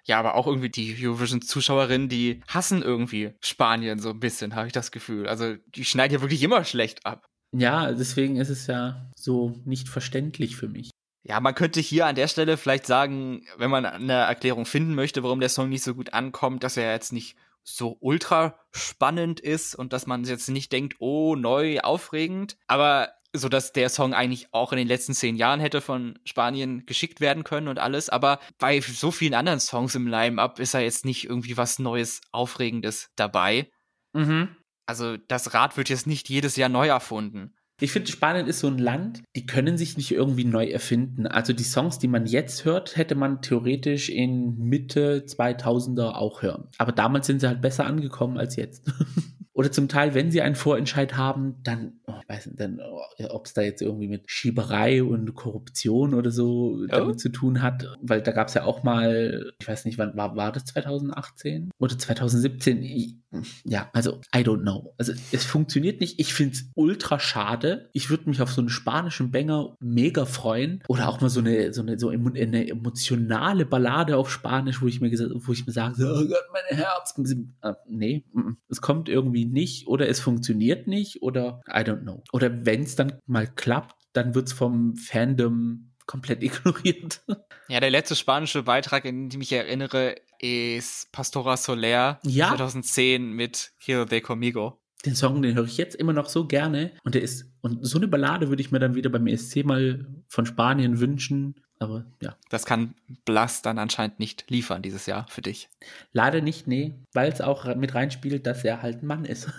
[0.06, 4.74] Ja, aber auch irgendwie die Eurovision-Zuschauerinnen, die hassen irgendwie Spanien so ein bisschen, habe ich
[4.74, 5.28] das Gefühl.
[5.28, 7.28] Also die schneiden ja wirklich immer schlecht ab.
[7.54, 10.90] Ja, deswegen ist es ja so nicht verständlich für mich.
[11.24, 15.22] Ja, man könnte hier an der Stelle vielleicht sagen, wenn man eine Erklärung finden möchte,
[15.22, 19.76] warum der Song nicht so gut ankommt, dass er jetzt nicht so ultra spannend ist
[19.76, 22.58] und dass man jetzt nicht denkt, oh, neu, aufregend.
[22.66, 26.86] Aber so dass der Song eigentlich auch in den letzten zehn Jahren hätte von Spanien
[26.86, 28.10] geschickt werden können und alles.
[28.10, 32.22] Aber bei so vielen anderen Songs im Line-Up ist da jetzt nicht irgendwie was Neues,
[32.32, 33.70] Aufregendes dabei.
[34.14, 34.50] Mhm.
[34.86, 37.56] Also das Rad wird jetzt nicht jedes Jahr neu erfunden.
[37.80, 41.26] Ich finde, Spanien ist so ein Land, die können sich nicht irgendwie neu erfinden.
[41.26, 46.68] Also die Songs, die man jetzt hört, hätte man theoretisch in Mitte 2000er auch hören.
[46.78, 48.92] Aber damals sind sie halt besser angekommen als jetzt.
[49.54, 53.02] Oder zum Teil, wenn sie einen Vorentscheid haben, dann, oh, ich weiß nicht, dann, oh,
[53.30, 56.86] ob es da jetzt irgendwie mit Schieberei und Korruption oder so oh.
[56.88, 60.16] damit zu tun hat, weil da gab es ja auch mal, ich weiß nicht, wann
[60.16, 62.82] war, war das 2018 oder 2017?
[62.84, 63.18] Ich,
[63.66, 64.94] ja, also I don't know.
[64.98, 66.20] Also es funktioniert nicht.
[66.20, 67.90] Ich finde es ultra schade.
[67.94, 70.84] Ich würde mich auf so einen spanischen Banger mega freuen.
[70.88, 75.02] Oder auch mal so eine, so eine, so eine emotionale Ballade auf Spanisch, wo ich
[75.02, 77.16] mir gesagt, wo ich mir sage, oh Gott, mein Herz.
[77.62, 78.26] Äh, nee,
[78.70, 82.24] es kommt irgendwie nicht oder es funktioniert nicht oder I don't know.
[82.32, 87.22] Oder wenn es dann mal klappt, dann wird es vom Fandom komplett ignoriert.
[87.68, 92.50] Ja, der letzte spanische Beitrag, in den ich mich erinnere, ist Pastora Soler ja?
[92.50, 94.80] 2010 mit Quiero de Conmigo.
[95.06, 96.92] Den Song, den höre ich jetzt immer noch so gerne.
[97.04, 100.06] Und der ist, und so eine Ballade würde ich mir dann wieder beim ESC mal
[100.28, 101.56] von Spanien wünschen.
[101.82, 102.36] Aber ja.
[102.50, 102.94] Das kann
[103.26, 105.68] Blas dann anscheinend nicht liefern dieses Jahr für dich.
[106.14, 109.50] Leider nicht, nee, weil es auch mit reinspielt, dass er halt ein Mann ist.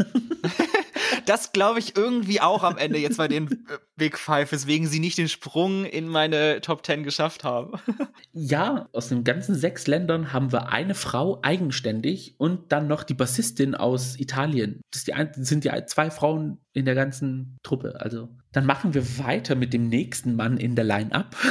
[1.27, 5.01] das glaube ich irgendwie auch am Ende jetzt bei den äh, Big Five, weswegen sie
[5.01, 7.73] nicht den Sprung in meine Top Ten geschafft haben.
[8.33, 13.15] ja, aus den ganzen sechs Ländern haben wir eine Frau eigenständig und dann noch die
[13.15, 14.81] Bassistin aus Italien.
[14.93, 15.07] Das
[15.37, 18.01] sind die zwei Frauen in der ganzen Truppe.
[18.01, 21.37] Also dann machen wir weiter mit dem nächsten Mann in der Line-Up.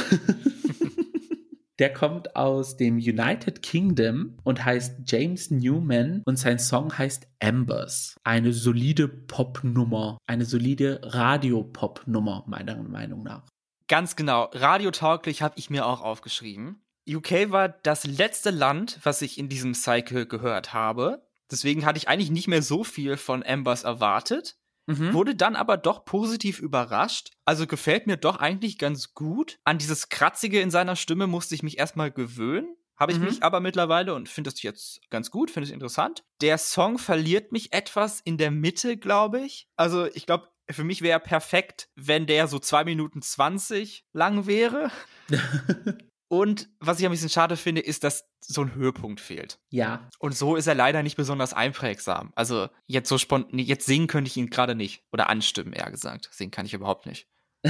[1.78, 8.20] Der kommt aus dem United Kingdom und heißt James Newman und sein Song heißt Embers.
[8.22, 13.48] Eine solide Popnummer, eine solide Radio-Pop-Nummer, meiner Meinung nach.
[13.88, 14.50] Ganz genau.
[14.52, 16.84] Radiotauglich habe ich mir auch aufgeschrieben.
[17.08, 21.26] UK war das letzte Land, was ich in diesem Cycle gehört habe.
[21.50, 24.56] Deswegen hatte ich eigentlich nicht mehr so viel von Embers erwartet.
[24.86, 25.12] Mhm.
[25.12, 27.30] Wurde dann aber doch positiv überrascht.
[27.44, 29.58] Also gefällt mir doch eigentlich ganz gut.
[29.64, 32.76] An dieses Kratzige in seiner Stimme musste ich mich erstmal gewöhnen.
[32.96, 33.24] Habe ich mhm.
[33.24, 36.24] mich aber mittlerweile und finde es jetzt ganz gut, finde es interessant.
[36.40, 39.66] Der Song verliert mich etwas in der Mitte, glaube ich.
[39.76, 44.90] Also ich glaube, für mich wäre perfekt, wenn der so 2 Minuten 20 lang wäre.
[46.32, 49.58] Und was ich ein bisschen schade finde, ist, dass so ein Höhepunkt fehlt.
[49.68, 50.08] Ja.
[50.18, 52.32] Und so ist er leider nicht besonders einprägsam.
[52.34, 55.04] Also jetzt so spontan, jetzt singen könnte ich ihn gerade nicht.
[55.12, 56.30] Oder anstimmen, eher gesagt.
[56.32, 57.28] Singen kann ich überhaupt nicht.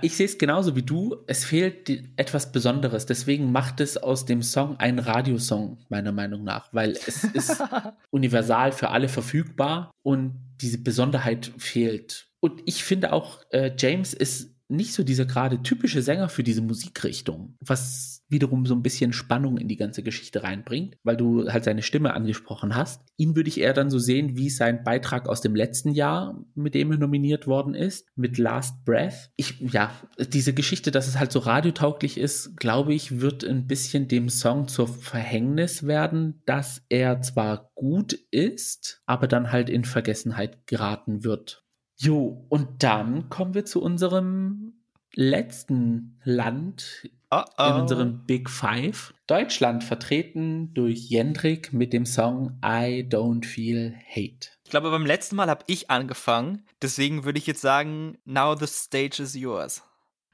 [0.00, 1.16] ich sehe es genauso wie du.
[1.26, 3.04] Es fehlt etwas Besonderes.
[3.04, 6.72] Deswegen macht es aus dem Song einen Radiosong, meiner Meinung nach.
[6.72, 7.62] Weil es ist
[8.10, 12.30] universal für alle verfügbar und diese Besonderheit fehlt.
[12.40, 16.62] Und ich finde auch, äh, James ist nicht so dieser gerade typische Sänger für diese
[16.62, 21.64] Musikrichtung, was wiederum so ein bisschen Spannung in die ganze Geschichte reinbringt, weil du halt
[21.64, 23.02] seine Stimme angesprochen hast.
[23.16, 26.74] Ihn würde ich eher dann so sehen wie sein Beitrag aus dem letzten Jahr, mit
[26.74, 29.30] dem er nominiert worden ist, mit Last Breath.
[29.36, 34.08] Ich, ja, diese Geschichte, dass es halt so radiotauglich ist, glaube ich, wird ein bisschen
[34.08, 40.66] dem Song zur Verhängnis werden, dass er zwar gut ist, aber dann halt in Vergessenheit
[40.66, 41.65] geraten wird.
[41.98, 44.74] Jo, und dann kommen wir zu unserem
[45.14, 47.64] letzten Land oh oh.
[47.64, 49.14] in unserem Big Five.
[49.26, 54.50] Deutschland vertreten durch Jendrik mit dem Song I Don't Feel Hate.
[54.64, 56.64] Ich glaube, beim letzten Mal habe ich angefangen.
[56.82, 59.82] Deswegen würde ich jetzt sagen, now the stage is yours.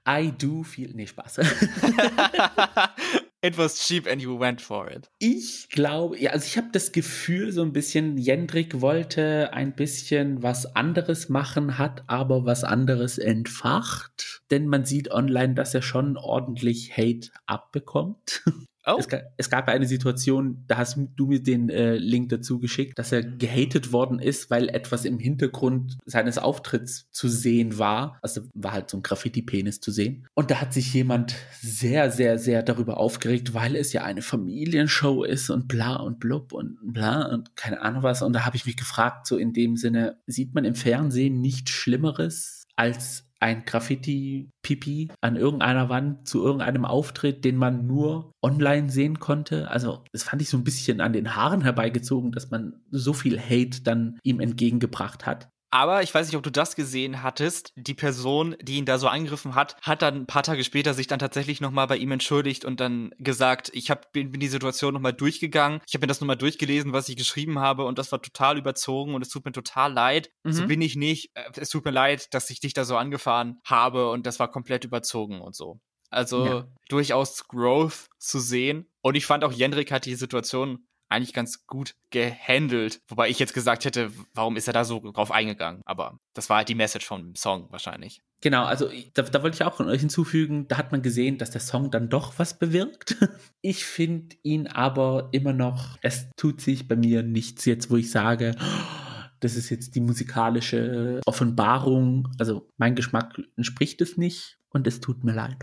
[0.09, 0.91] I do feel.
[0.95, 1.39] Nee, Spaß.
[3.45, 5.11] It was cheap and you went for it.
[5.19, 10.45] Ich glaube, ja, also ich habe das Gefühl, so ein bisschen, Jendrik wollte ein bisschen
[10.45, 14.43] was anderes machen, hat aber was anderes entfacht.
[14.53, 18.45] Denn man sieht online, dass er schon ordentlich Hate abbekommt.
[18.87, 18.97] Oh.
[18.99, 23.13] Es, es, gab eine Situation, da hast du mir den äh, Link dazu geschickt, dass
[23.13, 28.19] er gehatet worden ist, weil etwas im Hintergrund seines Auftritts zu sehen war.
[28.23, 30.27] Also war halt so ein Graffiti-Penis zu sehen.
[30.35, 35.23] Und da hat sich jemand sehr, sehr, sehr darüber aufgeregt, weil es ja eine Familienshow
[35.23, 38.23] ist und bla und blub und bla und keine Ahnung was.
[38.23, 41.71] Und da habe ich mich gefragt, so in dem Sinne, sieht man im Fernsehen nichts
[41.71, 49.19] Schlimmeres als ein Graffiti-Pipi an irgendeiner Wand zu irgendeinem Auftritt, den man nur online sehen
[49.19, 49.69] konnte.
[49.71, 53.39] Also, das fand ich so ein bisschen an den Haaren herbeigezogen, dass man so viel
[53.39, 55.52] Hate dann ihm entgegengebracht hat.
[55.73, 57.73] Aber ich weiß nicht, ob du das gesehen hattest.
[57.77, 61.07] Die Person, die ihn da so angegriffen hat, hat dann ein paar Tage später sich
[61.07, 64.93] dann tatsächlich nochmal bei ihm entschuldigt und dann gesagt, ich hab, bin, bin die Situation
[64.93, 65.81] nochmal durchgegangen.
[65.87, 69.15] Ich habe mir das nochmal durchgelesen, was ich geschrieben habe und das war total überzogen
[69.15, 70.31] und es tut mir total leid.
[70.45, 70.53] Mhm.
[70.53, 71.31] So bin ich nicht.
[71.57, 74.85] Es tut mir leid, dass ich dich da so angefahren habe und das war komplett
[74.85, 75.81] überzogen und so.
[76.11, 76.67] Also ja.
[76.91, 78.91] durchaus Growth zu sehen.
[79.01, 83.01] Und ich fand auch Jendrik hat die Situation eigentlich ganz gut gehandelt.
[83.09, 85.83] Wobei ich jetzt gesagt hätte, warum ist er da so drauf eingegangen?
[85.85, 88.23] Aber das war halt die Message vom Song wahrscheinlich.
[88.41, 91.53] Genau, also da, da wollte ich auch von euch hinzufügen, da hat man gesehen, dass
[91.53, 93.17] der Song dann doch was bewirkt.
[93.65, 98.11] Ich finde ihn aber immer noch, es tut sich bei mir nichts jetzt, wo ich
[98.11, 98.57] sage,
[99.39, 102.29] das ist jetzt die musikalische Offenbarung.
[102.41, 105.59] Also mein Geschmack entspricht es nicht und es tut mir leid.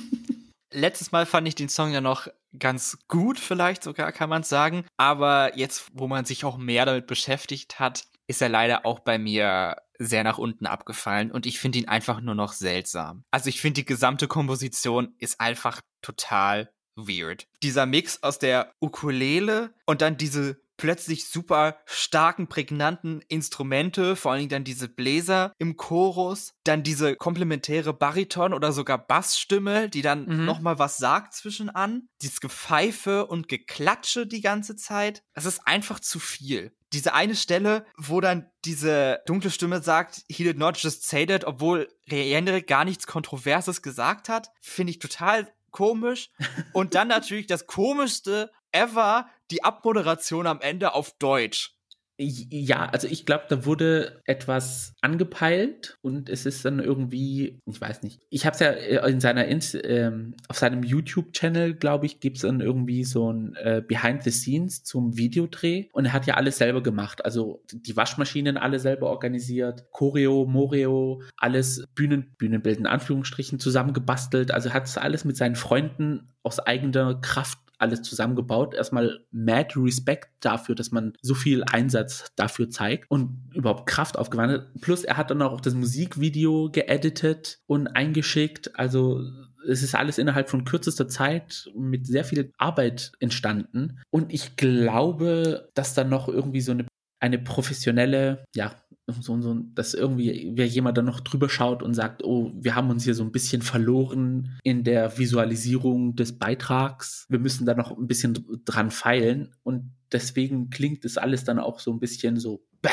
[0.72, 2.26] Letztes Mal fand ich den Song ja noch
[2.58, 4.84] ganz gut, vielleicht sogar kann man sagen.
[4.96, 9.18] Aber jetzt, wo man sich auch mehr damit beschäftigt hat, ist er leider auch bei
[9.18, 13.24] mir sehr nach unten abgefallen und ich finde ihn einfach nur noch seltsam.
[13.30, 17.48] Also ich finde die gesamte Komposition ist einfach total weird.
[17.62, 24.38] Dieser Mix aus der Ukulele und dann diese plötzlich super starken, prägnanten Instrumente, vor allen
[24.38, 30.24] Dingen dann diese Bläser im Chorus, dann diese komplementäre Bariton oder sogar Bassstimme, die dann
[30.24, 30.44] mhm.
[30.46, 35.22] nochmal was sagt zwischenan, dieses Gepfeife und Geklatsche die ganze Zeit.
[35.34, 36.72] Es ist einfach zu viel.
[36.94, 41.44] Diese eine Stelle, wo dann diese dunkle Stimme sagt, he did not just say that,
[41.44, 46.30] obwohl Jendrik gar nichts Kontroverses gesagt hat, finde ich total komisch.
[46.72, 51.78] Und dann natürlich das komischste ever, die Abmoderation am Ende auf Deutsch.
[52.20, 58.02] Ja, also ich glaube, da wurde etwas angepeilt und es ist dann irgendwie, ich weiß
[58.02, 58.20] nicht.
[58.28, 62.42] Ich habe es ja äh, in seiner ähm, auf seinem YouTube-Channel, glaube ich, gibt es
[62.42, 66.58] dann irgendwie so ein äh, Behind the Scenes zum Videodreh und er hat ja alles
[66.58, 67.24] selber gemacht.
[67.24, 74.50] Also die Waschmaschinen alle selber organisiert, Choreo, Moreo, alles Bühnen, Bühnenbild Anführungsstrichen zusammengebastelt.
[74.50, 78.74] Also hat es alles mit seinen Freunden aus eigener Kraft alles zusammengebaut.
[78.74, 84.66] Erstmal mad Respekt dafür, dass man so viel Einsatz dafür zeigt und überhaupt Kraft aufgewandelt.
[84.80, 88.78] Plus er hat dann auch das Musikvideo geeditet und eingeschickt.
[88.78, 89.22] Also
[89.66, 94.00] es ist alles innerhalb von kürzester Zeit mit sehr viel Arbeit entstanden.
[94.10, 96.86] Und ich glaube, dass dann noch irgendwie so eine,
[97.20, 98.74] eine professionelle, ja,
[99.08, 102.90] so, so, dass irgendwie wer jemand dann noch drüber schaut und sagt, oh, wir haben
[102.90, 107.26] uns hier so ein bisschen verloren in der Visualisierung des Beitrags.
[107.28, 111.80] Wir müssen da noch ein bisschen dran feilen und deswegen klingt es alles dann auch
[111.80, 112.90] so ein bisschen so, bah,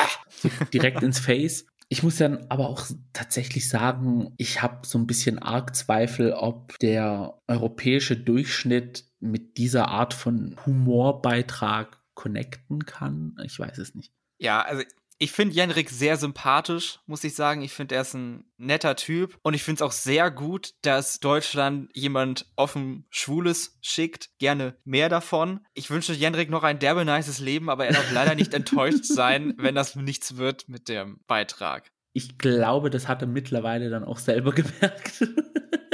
[0.72, 1.66] direkt ins Face.
[1.88, 6.76] Ich muss dann aber auch tatsächlich sagen, ich habe so ein bisschen arg Zweifel, ob
[6.80, 13.36] der europäische Durchschnitt mit dieser Art von Humorbeitrag connecten kann.
[13.44, 14.12] Ich weiß es nicht.
[14.38, 14.82] Ja, also
[15.18, 17.62] ich finde Jenrik sehr sympathisch, muss ich sagen.
[17.62, 19.38] Ich finde, er ist ein netter Typ.
[19.42, 24.30] Und ich finde es auch sehr gut, dass Deutschland jemand offen Schwules schickt.
[24.38, 25.60] Gerne mehr davon.
[25.74, 29.54] Ich wünsche Jenrik noch ein derbe nices Leben, aber er darf leider nicht enttäuscht sein,
[29.58, 31.90] wenn das nichts wird mit dem Beitrag.
[32.12, 35.22] Ich glaube, das hat er mittlerweile dann auch selber gemerkt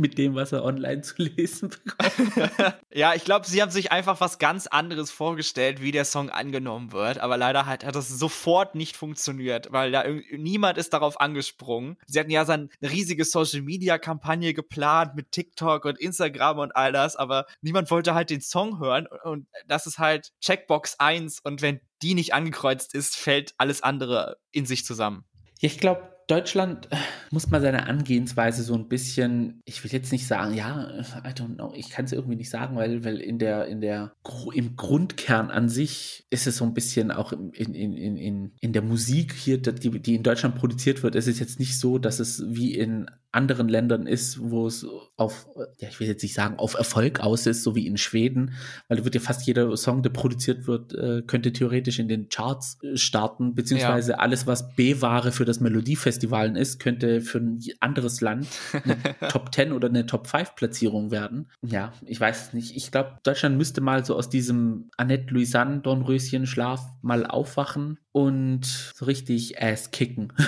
[0.00, 2.74] mit dem, was er online zu lesen bekommt.
[2.92, 6.92] ja, ich glaube, sie haben sich einfach was ganz anderes vorgestellt, wie der Song angenommen
[6.92, 7.18] wird.
[7.18, 11.96] Aber leider hat, hat das sofort nicht funktioniert, weil da niemand ist darauf angesprungen.
[12.06, 17.16] Sie hatten ja so eine riesige Social-Media-Kampagne geplant mit TikTok und Instagram und all das,
[17.16, 19.06] aber niemand wollte halt den Song hören.
[19.24, 21.40] Und das ist halt Checkbox 1.
[21.40, 25.24] Und wenn die nicht angekreuzt ist, fällt alles andere in sich zusammen.
[25.60, 26.96] Ja, ich glaube, Deutschland äh,
[27.30, 30.90] muss mal seine Angehensweise so ein bisschen, ich will jetzt nicht sagen, ja,
[31.24, 34.12] I don't know, ich kann es irgendwie nicht sagen, weil, weil in der, in der,
[34.52, 38.72] im Grundkern an sich ist es so ein bisschen auch in, in, in, in, in
[38.72, 42.20] der Musik hier, die, die in Deutschland produziert wird, ist es jetzt nicht so, dass
[42.20, 44.84] es wie in anderen Ländern ist, wo es
[45.16, 45.46] auf,
[45.78, 48.54] ja, ich will jetzt nicht sagen, auf Erfolg aus ist, so wie in Schweden,
[48.88, 52.28] weil da wird ja fast jeder Song, der produziert wird, äh, könnte theoretisch in den
[52.28, 54.18] Charts äh, starten, beziehungsweise ja.
[54.18, 58.96] alles, was B-Ware für das Melodiefestivalen ist, könnte für ein anderes Land eine
[59.28, 61.48] Top 10 oder eine Top 5 Platzierung werden.
[61.62, 62.76] Ja, ich weiß es nicht.
[62.76, 68.64] Ich glaube, Deutschland müsste mal so aus diesem Annette Louisanne Dornröschen Schlaf mal aufwachen und
[68.64, 70.32] so richtig Ass kicken.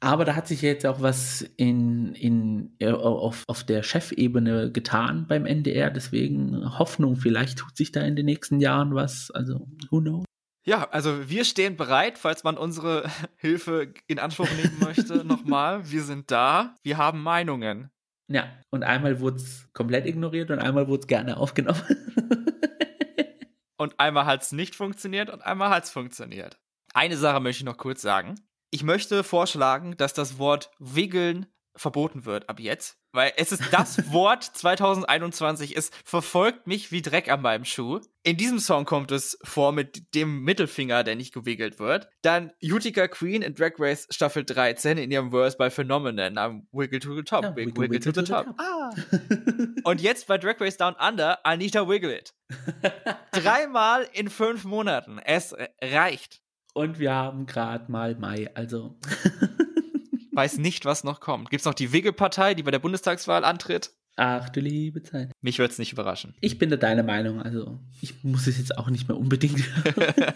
[0.00, 5.26] Aber da hat sich jetzt auch was in, in, äh, auf, auf der Chefebene getan
[5.26, 5.90] beim NDR.
[5.90, 9.32] Deswegen Hoffnung, vielleicht tut sich da in den nächsten Jahren was.
[9.32, 10.24] Also, who knows?
[10.68, 15.24] Ja, also wir stehen bereit, falls man unsere Hilfe in Anspruch nehmen möchte.
[15.24, 17.90] Nochmal, wir sind da, wir haben Meinungen.
[18.30, 21.80] Ja, und einmal wurde es komplett ignoriert und einmal wurde es gerne aufgenommen.
[23.78, 26.60] und einmal hat es nicht funktioniert und einmal hat es funktioniert.
[26.92, 28.34] Eine Sache möchte ich noch kurz sagen
[28.70, 34.10] ich möchte vorschlagen, dass das Wort wiggeln verboten wird ab jetzt, weil es ist das
[34.12, 35.76] Wort 2021.
[35.76, 38.00] Es verfolgt mich wie Dreck an meinem Schuh.
[38.22, 42.08] In diesem Song kommt es vor mit dem Mittelfinger, der nicht gewiggelt wird.
[42.22, 47.00] Dann Utica Queen in Drag Race Staffel 13 in ihrem Verse bei Phenomenon am Wiggle
[47.00, 47.44] to the Top.
[47.44, 48.46] Ja, wiggle, wiggle, wiggle, to, to, the, top.
[48.46, 48.54] top.
[48.58, 48.90] Ah.
[49.84, 52.34] Und jetzt bei Drag Race Down Under, Anita Wiggle It.
[53.32, 55.18] Dreimal in fünf Monaten.
[55.24, 56.42] Es reicht.
[56.74, 58.98] Und wir haben gerade mal Mai, also.
[60.38, 61.50] Weiß nicht, was noch kommt.
[61.50, 63.90] Gibt es noch die Wigge-Partei, die bei der Bundestagswahl antritt?
[64.14, 65.32] Ach du liebe Zeit.
[65.40, 66.32] Mich würde es nicht überraschen.
[66.40, 69.64] Ich bin da deiner Meinung, also ich muss es jetzt auch nicht mehr unbedingt.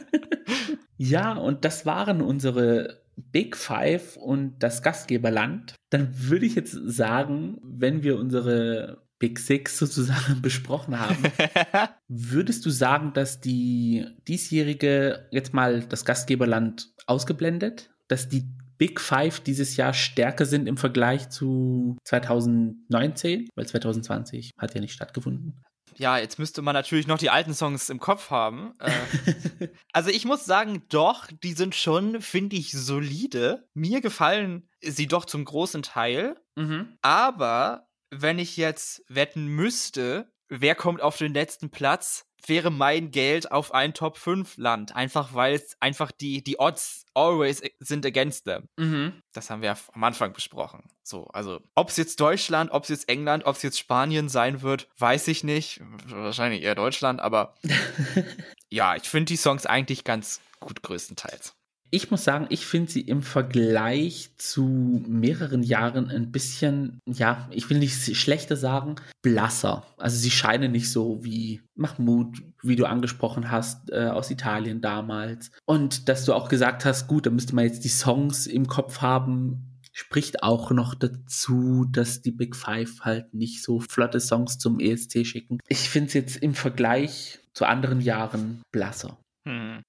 [0.96, 5.76] ja, und das waren unsere Big Five und das Gastgeberland.
[5.90, 11.22] Dann würde ich jetzt sagen, wenn wir unsere Big Six sozusagen besprochen haben.
[12.08, 18.50] Würdest du sagen, dass die diesjährige, jetzt mal das Gastgeberland ausgeblendet, dass die
[18.82, 23.48] Big Five dieses Jahr stärker sind im Vergleich zu 2019?
[23.54, 25.62] Weil 2020 hat ja nicht stattgefunden.
[25.94, 28.72] Ja, jetzt müsste man natürlich noch die alten Songs im Kopf haben.
[28.80, 33.68] Äh, also ich muss sagen, doch, die sind schon, finde ich, solide.
[33.72, 36.34] Mir gefallen sie doch zum großen Teil.
[36.56, 36.98] Mhm.
[37.02, 43.50] Aber wenn ich jetzt wetten müsste, wer kommt auf den letzten Platz, wäre mein Geld
[43.52, 44.94] auf ein Top 5 Land.
[44.94, 48.68] Einfach weil es einfach die, die Odds always sind against them.
[48.76, 49.22] Mhm.
[49.32, 50.82] Das haben wir am Anfang besprochen.
[51.02, 54.62] So, also, ob es jetzt Deutschland, ob es jetzt England, ob es jetzt Spanien sein
[54.62, 55.80] wird, weiß ich nicht.
[56.06, 57.54] Wahrscheinlich eher Deutschland, aber
[58.70, 61.54] ja, ich finde die Songs eigentlich ganz gut größtenteils.
[61.94, 67.68] Ich muss sagen, ich finde sie im Vergleich zu mehreren Jahren ein bisschen, ja, ich
[67.68, 69.86] will nicht schlechter sagen, blasser.
[69.98, 75.50] Also sie scheinen nicht so wie Mahmoud, wie du angesprochen hast, äh, aus Italien damals.
[75.66, 79.02] Und dass du auch gesagt hast, gut, da müsste man jetzt die Songs im Kopf
[79.02, 84.80] haben, spricht auch noch dazu, dass die Big Five halt nicht so flotte Songs zum
[84.80, 85.58] ESC schicken.
[85.68, 89.18] Ich finde es jetzt im Vergleich zu anderen Jahren blasser.
[89.46, 89.82] Hm.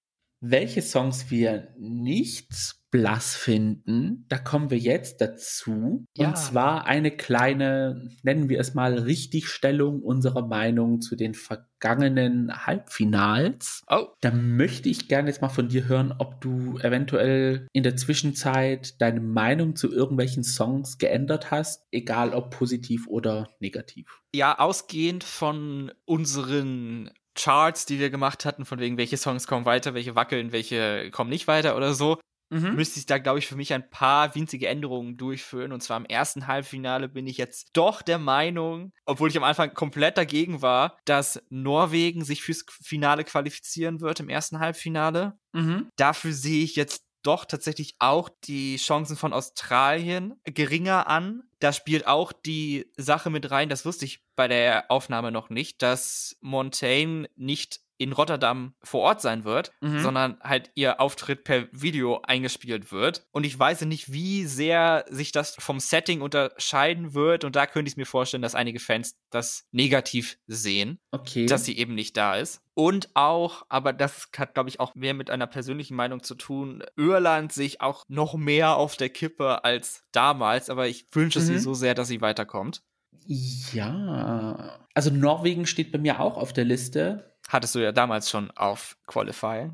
[0.46, 6.06] Welche Songs wir nicht blass finden, da kommen wir jetzt dazu.
[6.18, 6.28] Ja.
[6.28, 13.84] Und zwar eine kleine, nennen wir es mal, Richtigstellung unserer Meinung zu den vergangenen Halbfinals.
[13.88, 14.08] Oh.
[14.20, 19.02] Da möchte ich gerne jetzt mal von dir hören, ob du eventuell in der Zwischenzeit
[19.02, 24.20] deine Meinung zu irgendwelchen Songs geändert hast, egal ob positiv oder negativ.
[24.36, 29.94] Ja, ausgehend von unseren Charts, die wir gemacht hatten, von wegen, welche Songs kommen weiter,
[29.94, 32.20] welche wackeln, welche kommen nicht weiter oder so,
[32.50, 32.76] mhm.
[32.76, 35.72] müsste ich da, glaube ich, für mich ein paar winzige Änderungen durchführen.
[35.72, 39.74] Und zwar im ersten Halbfinale bin ich jetzt doch der Meinung, obwohl ich am Anfang
[39.74, 45.34] komplett dagegen war, dass Norwegen sich fürs Finale qualifizieren wird im ersten Halbfinale.
[45.54, 45.90] Mhm.
[45.96, 51.44] Dafür sehe ich jetzt doch tatsächlich auch die Chancen von Australien geringer an.
[51.64, 55.82] Da spielt auch die Sache mit rein, das wusste ich bei der Aufnahme noch nicht,
[55.82, 60.00] dass Montaigne nicht in Rotterdam vor Ort sein wird, mhm.
[60.00, 63.26] sondern halt ihr Auftritt per Video eingespielt wird.
[63.32, 67.44] Und ich weiß nicht, wie sehr sich das vom Setting unterscheiden wird.
[67.44, 71.46] Und da könnte ich mir vorstellen, dass einige Fans das negativ sehen, okay.
[71.46, 72.62] dass sie eben nicht da ist.
[72.76, 76.84] Und auch, aber das hat, glaube ich, auch mehr mit einer persönlichen Meinung zu tun,
[76.98, 80.70] Irland sich auch noch mehr auf der Kippe als damals.
[80.70, 81.44] Aber ich wünsche mhm.
[81.44, 82.82] sie so sehr, dass sie weiterkommt.
[83.26, 87.33] Ja, also Norwegen steht bei mir auch auf der Liste.
[87.54, 89.70] Hattest du ja damals schon auf Qualify.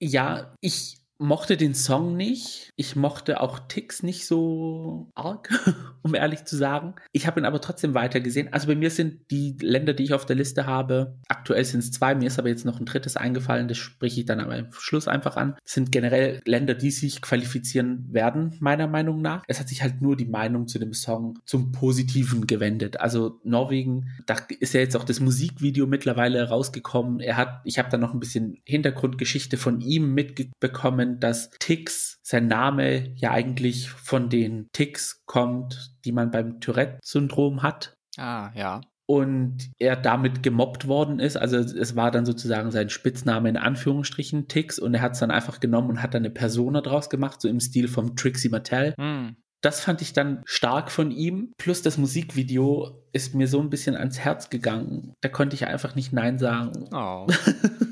[0.00, 2.72] Ja, ich mochte den Song nicht.
[2.76, 5.50] Ich mochte auch Ticks nicht so arg,
[6.02, 6.94] um ehrlich zu sagen.
[7.12, 8.52] Ich habe ihn aber trotzdem weitergesehen.
[8.52, 11.90] Also bei mir sind die Länder, die ich auf der Liste habe, aktuell sind es
[11.90, 15.08] zwei, mir ist aber jetzt noch ein drittes eingefallen, das spreche ich dann im Schluss
[15.08, 15.56] einfach an.
[15.64, 19.42] Das sind generell Länder, die sich qualifizieren werden, meiner Meinung nach.
[19.48, 23.00] Es hat sich halt nur die Meinung zu dem Song zum Positiven gewendet.
[23.00, 27.20] Also Norwegen, da ist ja jetzt auch das Musikvideo mittlerweile rausgekommen.
[27.20, 32.18] Er hat, ich habe da noch ein bisschen Hintergrundgeschichte von ihm mitbekommen können, dass Ticks,
[32.22, 37.94] sein Name ja eigentlich von den Ticks kommt, die man beim Tourette-Syndrom hat.
[38.16, 38.80] Ah, ja
[39.10, 41.38] und er damit gemobbt worden ist.
[41.38, 45.30] Also es war dann sozusagen sein Spitzname in Anführungsstrichen Ticks und er hat es dann
[45.30, 48.92] einfach genommen und hat dann eine Persona draus gemacht, so im Stil vom Trixie Mattel.
[48.98, 49.36] Mm.
[49.62, 51.52] Das fand ich dann stark von ihm.
[51.56, 55.14] Plus das Musikvideo ist mir so ein bisschen ans Herz gegangen.
[55.22, 56.90] Da konnte ich einfach nicht Nein sagen.
[56.92, 57.26] Oh.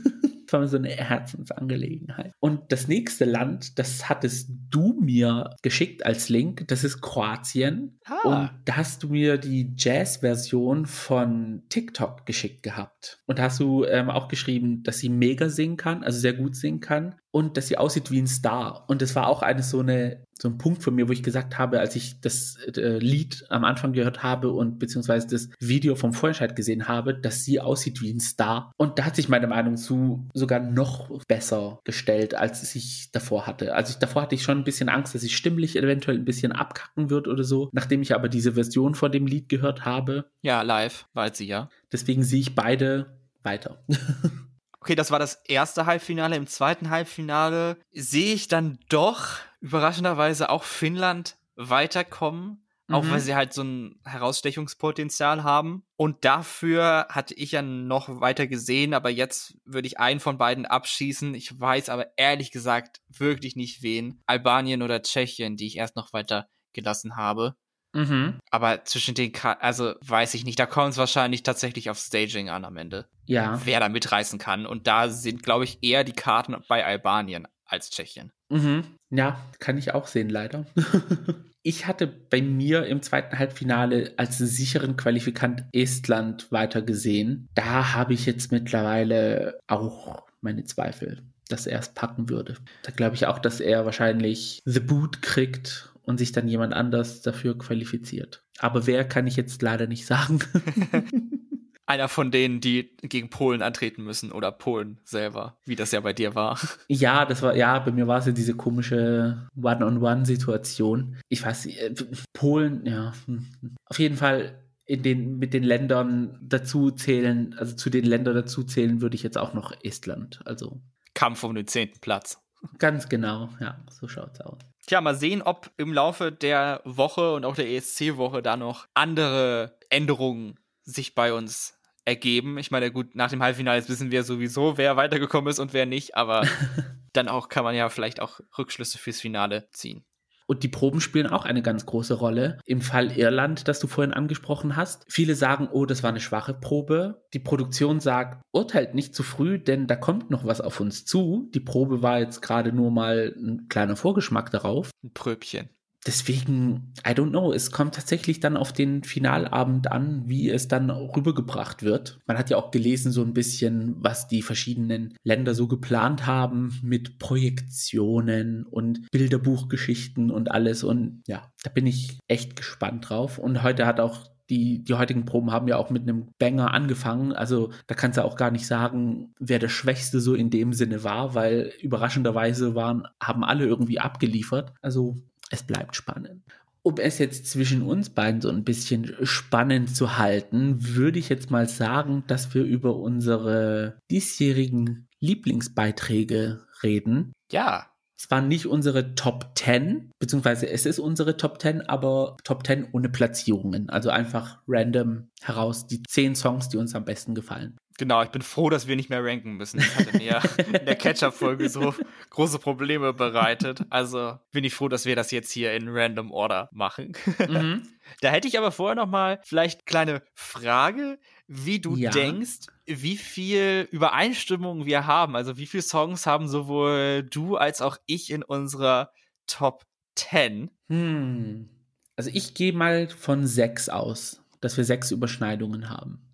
[0.52, 2.32] War so eine Herzensangelegenheit.
[2.40, 7.98] Und das nächste Land, das hattest du mir geschickt als Link, das ist Kroatien.
[8.04, 8.20] Ah.
[8.24, 13.20] Und da hast du mir die Jazz-Version von TikTok geschickt gehabt.
[13.26, 16.56] Und da hast du ähm, auch geschrieben, dass sie mega singen kann, also sehr gut
[16.56, 18.86] singen kann und dass sie aussieht wie ein Star.
[18.88, 21.58] Und das war auch eine so eine so ein Punkt von mir, wo ich gesagt
[21.58, 26.14] habe, als ich das äh, Lied am Anfang gehört habe und beziehungsweise das Video vom
[26.14, 28.72] Vorentscheid gesehen habe, dass sie aussieht wie ein Star.
[28.78, 33.74] Und da hat sich meine Meinung zu sogar noch besser gestellt, als ich davor hatte.
[33.74, 36.52] Also ich, davor hatte ich schon ein bisschen Angst, dass sie stimmlich eventuell ein bisschen
[36.52, 37.68] abkacken wird oder so.
[37.72, 40.24] Nachdem ich aber diese Version von dem Lied gehört habe.
[40.40, 41.68] Ja, live, weiß sie ja.
[41.92, 43.84] Deswegen sehe ich beide weiter.
[44.86, 46.36] okay, das war das erste Halbfinale.
[46.36, 52.64] Im zweiten Halbfinale sehe ich dann doch überraschenderweise auch Finnland weiterkommen.
[52.86, 52.94] Mhm.
[52.94, 55.82] Auch weil sie halt so ein Herausstechungspotenzial haben.
[55.96, 60.66] Und dafür hatte ich ja noch weiter gesehen, aber jetzt würde ich einen von beiden
[60.66, 61.34] abschießen.
[61.34, 64.22] Ich weiß aber ehrlich gesagt wirklich nicht wen.
[64.26, 67.56] Albanien oder Tschechien, die ich erst noch weiter gelassen habe.
[67.96, 68.38] Mhm.
[68.50, 72.50] Aber zwischen den, Ka also weiß ich nicht, da kommt es wahrscheinlich tatsächlich auf Staging
[72.50, 73.06] an am Ende.
[73.24, 73.60] Ja.
[73.64, 74.66] Wer da mitreißen kann.
[74.66, 78.32] Und da sind, glaube ich, eher die Karten bei Albanien als Tschechien.
[78.50, 78.84] Mhm.
[79.10, 80.66] Ja, kann ich auch sehen, leider.
[81.62, 87.48] ich hatte bei mir im zweiten Halbfinale als sicheren Qualifikant Estland weiter gesehen.
[87.54, 92.56] Da habe ich jetzt mittlerweile auch meine Zweifel, dass er es packen würde.
[92.82, 97.20] Da glaube ich auch, dass er wahrscheinlich The Boot kriegt und sich dann jemand anders
[97.20, 98.42] dafür qualifiziert.
[98.58, 100.38] Aber wer kann ich jetzt leider nicht sagen.
[101.88, 106.12] Einer von denen, die gegen Polen antreten müssen oder Polen selber, wie das ja bei
[106.12, 106.58] dir war.
[106.88, 111.16] Ja, das war, ja, bei mir war es ja diese komische One-on-One-Situation.
[111.28, 111.94] Ich weiß äh,
[112.32, 113.12] Polen, ja.
[113.26, 113.76] Hm, hm.
[113.84, 118.64] Auf jeden Fall in den, mit den Ländern dazu zählen, also zu den Ländern dazu
[118.64, 120.40] zählen würde ich jetzt auch noch Estland.
[120.44, 120.80] Also.
[121.14, 122.40] Kampf um den zehnten Platz.
[122.78, 124.58] Ganz genau, ja, so schaut's aus.
[124.86, 129.76] Tja, mal sehen, ob im Laufe der Woche und auch der ESC-Woche da noch andere
[129.90, 132.56] Änderungen sich bei uns ergeben.
[132.56, 136.14] Ich meine, gut, nach dem Halbfinale wissen wir sowieso, wer weitergekommen ist und wer nicht,
[136.16, 136.46] aber
[137.12, 140.04] dann auch kann man ja vielleicht auch Rückschlüsse fürs Finale ziehen.
[140.46, 142.58] Und die Proben spielen auch eine ganz große Rolle.
[142.64, 145.04] Im Fall Irland, das du vorhin angesprochen hast.
[145.08, 147.24] Viele sagen, oh, das war eine schwache Probe.
[147.34, 151.50] Die Produktion sagt, urteilt nicht zu früh, denn da kommt noch was auf uns zu.
[151.54, 154.90] Die Probe war jetzt gerade nur mal ein kleiner Vorgeschmack darauf.
[155.02, 155.68] Ein Pröbchen
[156.06, 160.90] deswegen, I don't know, es kommt tatsächlich dann auf den Finalabend an, wie es dann
[160.90, 162.20] rübergebracht wird.
[162.26, 166.78] Man hat ja auch gelesen so ein bisschen, was die verschiedenen Länder so geplant haben
[166.82, 170.84] mit Projektionen und Bilderbuchgeschichten und alles.
[170.84, 173.38] Und ja, da bin ich echt gespannt drauf.
[173.38, 177.32] Und heute hat auch die, die heutigen Proben haben ja auch mit einem Banger angefangen.
[177.32, 181.02] Also da kannst du auch gar nicht sagen, wer der Schwächste so in dem Sinne
[181.02, 184.72] war, weil überraschenderweise waren, haben alle irgendwie abgeliefert.
[184.82, 186.42] Also es bleibt spannend.
[186.82, 191.50] Um es jetzt zwischen uns beiden so ein bisschen spannend zu halten, würde ich jetzt
[191.50, 197.32] mal sagen, dass wir über unsere diesjährigen Lieblingsbeiträge reden.
[197.50, 197.86] Ja.
[198.18, 202.88] Es waren nicht unsere Top 10, beziehungsweise es ist unsere Top 10, aber Top 10
[202.92, 203.90] ohne Platzierungen.
[203.90, 207.76] Also einfach random heraus die 10 Songs, die uns am besten gefallen.
[207.98, 209.78] Genau, ich bin froh, dass wir nicht mehr ranken müssen.
[209.78, 211.94] Das hatte mir in der Catch-up-Folge so
[212.30, 213.80] große Probleme bereitet.
[213.90, 217.12] Also bin ich froh, dass wir das jetzt hier in Random Order machen.
[217.48, 217.88] Mhm.
[218.20, 221.18] Da hätte ich aber vorher noch mal vielleicht kleine Frage,
[221.48, 222.10] wie du ja.
[222.10, 225.34] denkst, wie viel Übereinstimmung wir haben.
[225.34, 229.10] Also wie viele Songs haben sowohl du als auch ich in unserer
[229.48, 230.70] Top 10?
[230.88, 231.68] Hm.
[232.14, 236.25] Also ich gehe mal von sechs aus, dass wir sechs Überschneidungen haben.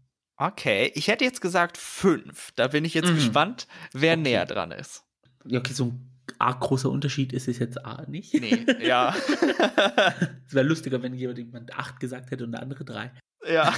[0.43, 2.51] Okay, ich hätte jetzt gesagt fünf.
[2.57, 3.15] Da bin ich jetzt mhm.
[3.15, 4.23] gespannt, wer okay.
[4.23, 5.05] näher dran ist.
[5.45, 8.35] Ja, okay, so ein arg großer Unterschied ist es jetzt A nicht.
[8.35, 9.15] Nee, ja.
[10.49, 13.13] es wäre lustiger, wenn jemand acht gesagt hätte und der andere drei.
[13.49, 13.73] Ja.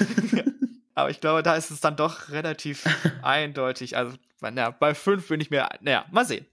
[0.94, 2.84] Aber ich glaube, da ist es dann doch relativ
[3.22, 3.98] eindeutig.
[3.98, 6.46] Also, na, bei fünf bin ich mir, naja, mal sehen.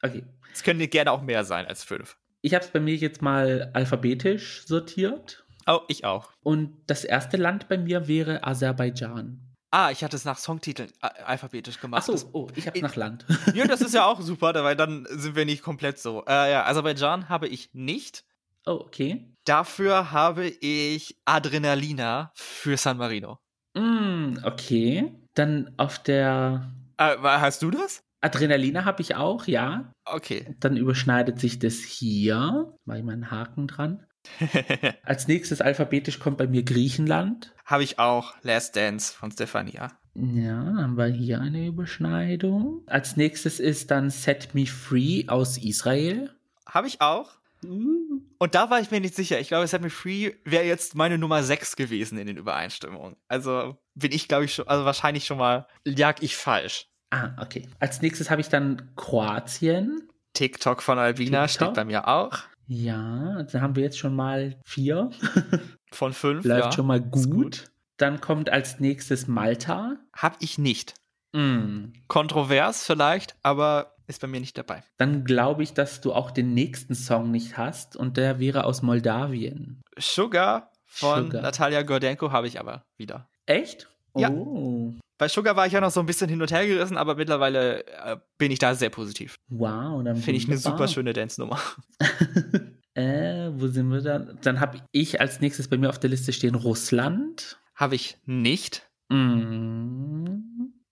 [0.00, 0.22] Okay.
[0.52, 2.16] Es können gerne auch mehr sein als fünf.
[2.40, 5.44] Ich habe es bei mir jetzt mal alphabetisch sortiert.
[5.66, 6.30] Oh, ich auch.
[6.44, 9.40] Und das erste Land bei mir wäre Aserbaidschan.
[9.70, 12.04] Ah, ich hatte es nach Songtiteln alphabetisch gemacht.
[12.08, 13.26] Ach so, oh, ich habe nach Land.
[13.54, 16.24] ja, das ist ja auch super, weil dann sind wir nicht komplett so.
[16.26, 18.24] Äh, ja, Aserbaidschan habe ich nicht.
[18.64, 19.32] Oh, okay.
[19.44, 23.38] Dafür habe ich Adrenalina für San Marino.
[23.74, 25.12] Mm, okay.
[25.34, 26.72] Dann auf der.
[26.96, 28.02] Äh, hast du das?
[28.22, 29.92] Adrenalina habe ich auch, ja.
[30.04, 30.54] Okay.
[30.58, 32.74] Dann überschneidet sich das hier.
[32.84, 34.05] Mache ich mal einen Haken dran.
[35.02, 37.52] Als nächstes alphabetisch kommt bei mir Griechenland.
[37.64, 39.92] Habe ich auch Last Dance von Stefania.
[40.14, 42.82] Ja, haben wir hier eine Überschneidung.
[42.86, 46.30] Als nächstes ist dann Set Me Free aus Israel.
[46.66, 47.32] Habe ich auch.
[47.64, 48.20] Uh.
[48.38, 49.40] Und da war ich mir nicht sicher.
[49.40, 53.16] Ich glaube, Set Me Free wäre jetzt meine Nummer 6 gewesen in den Übereinstimmungen.
[53.28, 56.88] Also bin ich, glaube ich, schon, also wahrscheinlich schon mal, lag ich falsch.
[57.10, 57.68] Ah, okay.
[57.78, 60.08] Als nächstes habe ich dann Kroatien.
[60.32, 61.68] TikTok von Albina TikTok.
[61.68, 62.38] steht bei mir auch.
[62.66, 65.10] Ja, dann haben wir jetzt schon mal vier.
[65.92, 66.44] Von fünf.
[66.44, 66.72] Läuft ja.
[66.72, 67.30] schon mal gut.
[67.30, 67.70] gut.
[67.96, 69.96] Dann kommt als nächstes Malta.
[70.12, 70.94] Hab ich nicht.
[71.32, 71.92] Mm.
[72.08, 74.82] Kontrovers vielleicht, aber ist bei mir nicht dabei.
[74.98, 78.82] Dann glaube ich, dass du auch den nächsten Song nicht hast und der wäre aus
[78.82, 79.82] Moldawien.
[79.98, 81.42] Sugar von Sugar.
[81.42, 83.28] Natalia Gordenko habe ich aber wieder.
[83.46, 83.88] Echt?
[84.16, 84.30] Ja.
[84.30, 84.94] Oh.
[85.18, 87.86] Bei Sugar war ich ja noch so ein bisschen hin und her gerissen, aber mittlerweile
[87.86, 89.38] äh, bin ich da sehr positiv.
[89.48, 91.58] Wow, dann finde ich eine super schöne Dance-Nummer.
[92.94, 94.38] äh, wo sind wir dann?
[94.42, 97.58] Dann habe ich als nächstes bei mir auf der Liste stehen Russland.
[97.74, 98.82] Habe ich nicht.
[99.08, 100.26] Mm,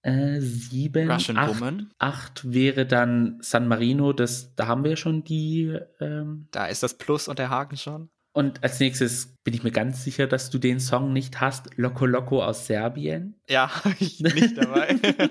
[0.01, 1.11] äh, sieben.
[1.11, 1.91] Russian acht, Woman.
[1.99, 5.79] Acht wäre dann San Marino, das, da haben wir ja schon die.
[6.01, 8.09] Ähm, da ist das Plus und der Haken schon.
[8.35, 11.71] Und als nächstes bin ich mir ganz sicher, dass du den Song nicht hast.
[11.77, 13.37] Loco Loco aus Serbien.
[13.49, 14.97] Ja, habe ich nicht dabei.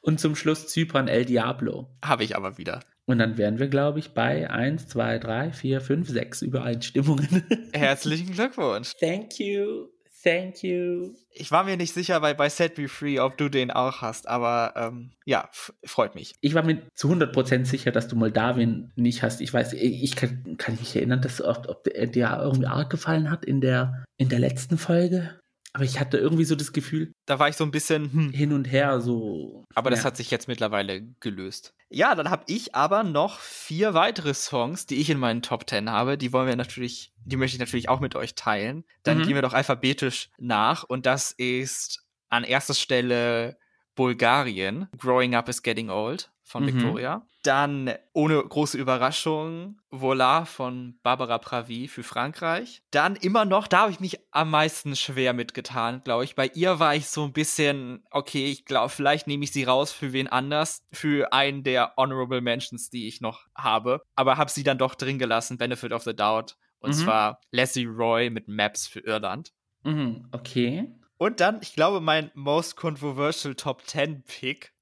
[0.00, 1.90] Und zum Schluss Zypern El Diablo.
[2.02, 2.80] Habe ich aber wieder.
[3.04, 7.44] Und dann wären wir, glaube ich, bei 1, 2, 3, 4, 5, 6 Übereinstimmungen.
[7.74, 8.94] Herzlichen Glückwunsch.
[8.98, 9.88] Thank you.
[10.28, 11.14] Thank you.
[11.32, 14.28] Ich war mir nicht sicher bei, bei Set Me Free, ob du den auch hast,
[14.28, 15.48] aber ähm, ja,
[15.84, 16.34] freut mich.
[16.42, 19.40] Ich war mir zu 100% sicher, dass du Moldawien nicht hast.
[19.40, 23.30] Ich weiß, ich kann, kann mich erinnern, dass ob, ob der dir irgendwie arg gefallen
[23.30, 25.40] hat in der, in der letzten Folge.
[25.74, 27.12] Aber ich hatte irgendwie so das Gefühl.
[27.26, 28.30] Da war ich so ein bisschen hm.
[28.30, 29.64] hin und her so.
[29.74, 30.06] Aber das ja.
[30.06, 31.74] hat sich jetzt mittlerweile gelöst.
[31.90, 35.90] Ja, dann habe ich aber noch vier weitere Songs, die ich in meinen Top Ten
[35.90, 36.18] habe.
[36.18, 38.84] Die wollen wir natürlich, die möchte ich natürlich auch mit euch teilen.
[39.02, 39.22] Dann mhm.
[39.24, 40.84] gehen wir doch alphabetisch nach.
[40.84, 43.58] Und das ist an erster Stelle
[43.94, 44.88] Bulgarien.
[44.98, 46.68] Growing Up is Getting Old von mhm.
[46.68, 47.26] Victoria.
[47.42, 52.82] Dann, ohne große Überraschung, Voila von Barbara Pravi für Frankreich.
[52.90, 56.34] Dann immer noch, da habe ich mich am meisten schwer mitgetan, glaube ich.
[56.34, 59.92] Bei ihr war ich so ein bisschen, okay, ich glaube, vielleicht nehme ich sie raus
[59.92, 64.00] für wen anders, für einen der Honorable Mentions, die ich noch habe.
[64.16, 66.56] Aber habe sie dann doch drin gelassen, Benefit of the Doubt.
[66.80, 67.04] Und mhm.
[67.04, 69.52] zwar Leslie Roy mit Maps für Irland.
[69.84, 70.90] Mhm, okay.
[71.18, 74.72] Und dann, ich glaube, mein most controversial Top 10 Pick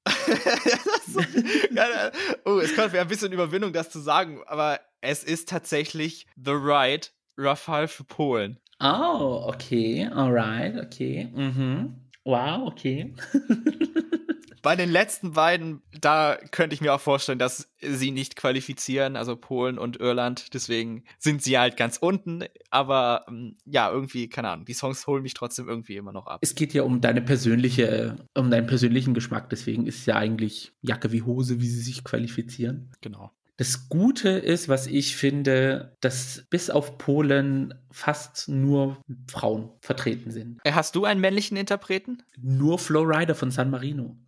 [2.45, 6.53] oh, es kommt mir ein bisschen Überwindung, das zu sagen, aber es ist tatsächlich The
[6.53, 8.59] Ride, Rafale für Polen.
[8.81, 11.31] Oh, okay, alright, okay.
[11.35, 11.95] Mhm.
[12.25, 13.15] Wow, okay.
[14.63, 19.37] Bei den letzten beiden, da könnte ich mir auch vorstellen, dass sie nicht qualifizieren, also
[19.37, 20.55] Polen und Irland.
[20.55, 22.45] Deswegen sind sie halt ganz unten.
[22.71, 26.41] Aber ähm, ja, irgendwie, keine Ahnung, die Songs holen mich trotzdem irgendwie immer noch ab.
[26.43, 29.51] Es geht ja um deine persönliche, um deinen persönlichen Geschmack.
[29.51, 32.93] Deswegen ist ja eigentlich Jacke wie Hose, wie sie sich qualifizieren.
[33.01, 33.33] Genau.
[33.59, 38.99] Das Gute ist, was ich finde, dass bis auf Polen fast nur
[39.31, 40.61] Frauen vertreten sind.
[40.65, 42.23] Äh, hast du einen männlichen Interpreten?
[42.39, 44.19] Nur Flowrider von San Marino.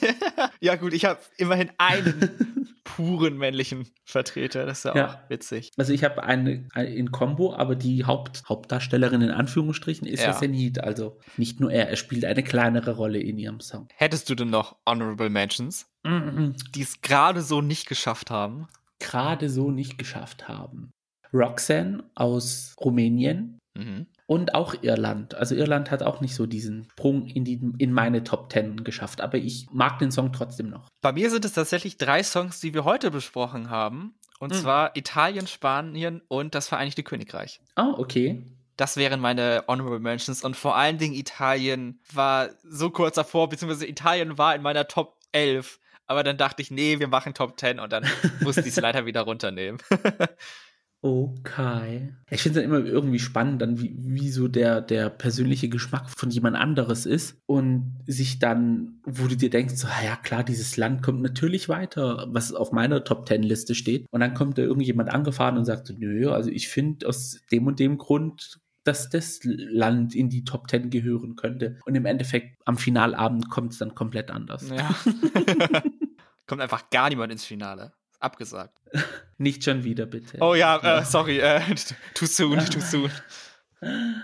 [0.60, 4.64] ja gut, ich habe immerhin einen puren männlichen Vertreter.
[4.64, 5.08] Das ist ja, ja.
[5.08, 5.70] auch witzig.
[5.76, 10.32] Also ich habe eine, eine, in Combo, aber die Haupt, Hauptdarstellerin in Anführungsstrichen ist ja.
[10.32, 10.82] Senit.
[10.84, 13.88] Also nicht nur er, er spielt eine kleinere Rolle in ihrem Song.
[13.96, 15.86] Hättest du denn noch Honorable Mentions?
[16.08, 16.54] Mhm.
[16.74, 18.68] Die es gerade so nicht geschafft haben.
[18.98, 20.90] Gerade so nicht geschafft haben.
[21.32, 24.06] Roxanne aus Rumänien mhm.
[24.26, 25.34] und auch Irland.
[25.34, 29.20] Also Irland hat auch nicht so diesen Sprung in, die, in meine Top Ten geschafft,
[29.20, 30.88] aber ich mag den Song trotzdem noch.
[31.02, 34.14] Bei mir sind es tatsächlich drei Songs, die wir heute besprochen haben.
[34.40, 34.58] Und mhm.
[34.58, 37.60] zwar Italien, Spanien und das Vereinigte Königreich.
[37.76, 38.44] Oh, okay.
[38.76, 40.44] Das wären meine Honorable Mentions.
[40.44, 45.16] Und vor allen Dingen Italien war so kurz davor, beziehungsweise Italien war in meiner Top
[45.32, 48.04] 11 aber dann dachte ich, nee, wir machen Top 10 und dann
[48.40, 49.80] musste ich es leider wieder runternehmen.
[51.00, 52.12] Okay.
[52.28, 56.10] Ich finde es dann immer irgendwie spannend, dann wie, wie so der, der persönliche Geschmack
[56.10, 60.76] von jemand anderes ist und sich dann, wo du dir denkst, so, ja klar, dieses
[60.76, 64.06] Land kommt natürlich weiter, was auf meiner Top Ten Liste steht.
[64.10, 67.68] Und dann kommt da irgendjemand angefahren und sagt so, nö, also ich finde aus dem
[67.68, 71.76] und dem Grund dass das Land in die Top Ten gehören könnte.
[71.84, 74.70] Und im Endeffekt am Finalabend kommt es dann komplett anders.
[74.70, 74.94] Ja.
[76.48, 77.92] kommt einfach gar niemand ins Finale.
[78.18, 78.76] Abgesagt.
[79.38, 80.38] Nicht schon wieder, bitte.
[80.40, 81.60] Oh ja, äh, sorry, äh,
[82.14, 83.10] too soon, too soon.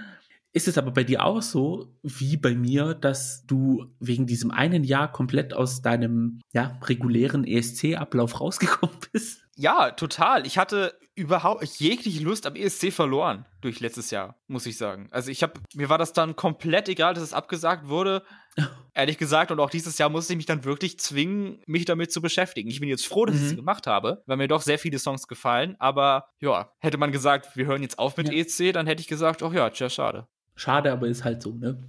[0.52, 4.84] Ist es aber bei dir auch so, wie bei mir, dass du wegen diesem einen
[4.84, 9.44] Jahr komplett aus deinem ja, regulären ESC-Ablauf rausgekommen bist?
[9.56, 10.46] Ja, total.
[10.46, 15.08] Ich hatte überhaupt jegliche Lust am ESC verloren durch letztes Jahr, muss ich sagen.
[15.10, 18.22] Also ich habe mir war das dann komplett egal, dass es abgesagt wurde.
[18.94, 22.20] Ehrlich gesagt und auch dieses Jahr musste ich mich dann wirklich zwingen, mich damit zu
[22.20, 22.68] beschäftigen.
[22.68, 23.42] Ich bin jetzt froh, dass mhm.
[23.42, 27.12] ich es gemacht habe, weil mir doch sehr viele Songs gefallen, aber ja, hätte man
[27.12, 28.34] gesagt, wir hören jetzt auf mit ja.
[28.34, 30.26] ESC, dann hätte ich gesagt, ach ja, tja, schade.
[30.56, 31.82] Schade, aber ist halt so, ne?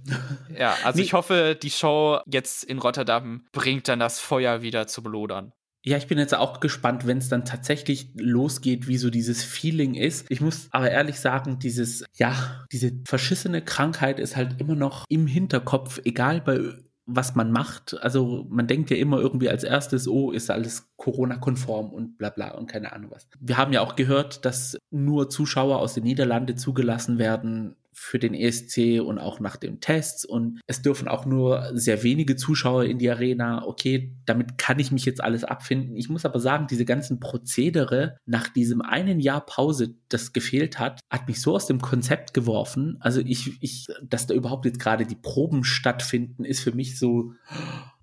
[0.58, 1.04] Ja, also nee.
[1.04, 5.52] ich hoffe, die Show jetzt in Rotterdam bringt dann das Feuer wieder zu belodern.
[5.86, 9.94] Ja, ich bin jetzt auch gespannt, wenn es dann tatsächlich losgeht, wie so dieses Feeling
[9.94, 10.26] ist.
[10.28, 15.28] Ich muss aber ehrlich sagen, dieses, ja, diese verschissene Krankheit ist halt immer noch im
[15.28, 16.58] Hinterkopf, egal bei
[17.06, 17.96] was man macht.
[18.02, 22.50] Also man denkt ja immer irgendwie als erstes, oh, ist alles Corona-konform und bla bla
[22.50, 23.28] und keine Ahnung was.
[23.38, 28.34] Wir haben ja auch gehört, dass nur Zuschauer aus den Niederlanden zugelassen werden für den
[28.34, 32.98] ESC und auch nach den Tests und es dürfen auch nur sehr wenige Zuschauer in
[32.98, 33.64] die Arena.
[33.66, 35.96] Okay, damit kann ich mich jetzt alles abfinden.
[35.96, 41.00] Ich muss aber sagen, diese ganzen Prozedere nach diesem einen Jahr Pause, das gefehlt hat,
[41.10, 42.98] hat mich so aus dem Konzept geworfen.
[43.00, 47.32] Also ich, ich, dass da überhaupt jetzt gerade die Proben stattfinden, ist für mich so,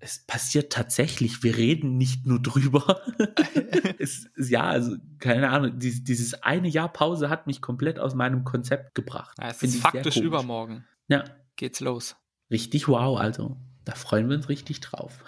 [0.00, 1.42] es passiert tatsächlich.
[1.42, 3.00] Wir reden nicht nur drüber.
[3.98, 8.44] es, ja, also keine Ahnung, dieses, dieses eine Jahr Pause hat mich komplett aus meinem
[8.44, 9.36] Konzept gebracht.
[9.40, 10.84] Ja, es ist faktisch übermorgen.
[11.08, 11.24] Ja.
[11.56, 12.16] Geht's los.
[12.50, 13.56] Richtig wow, also.
[13.84, 15.18] Da freuen wir uns richtig drauf.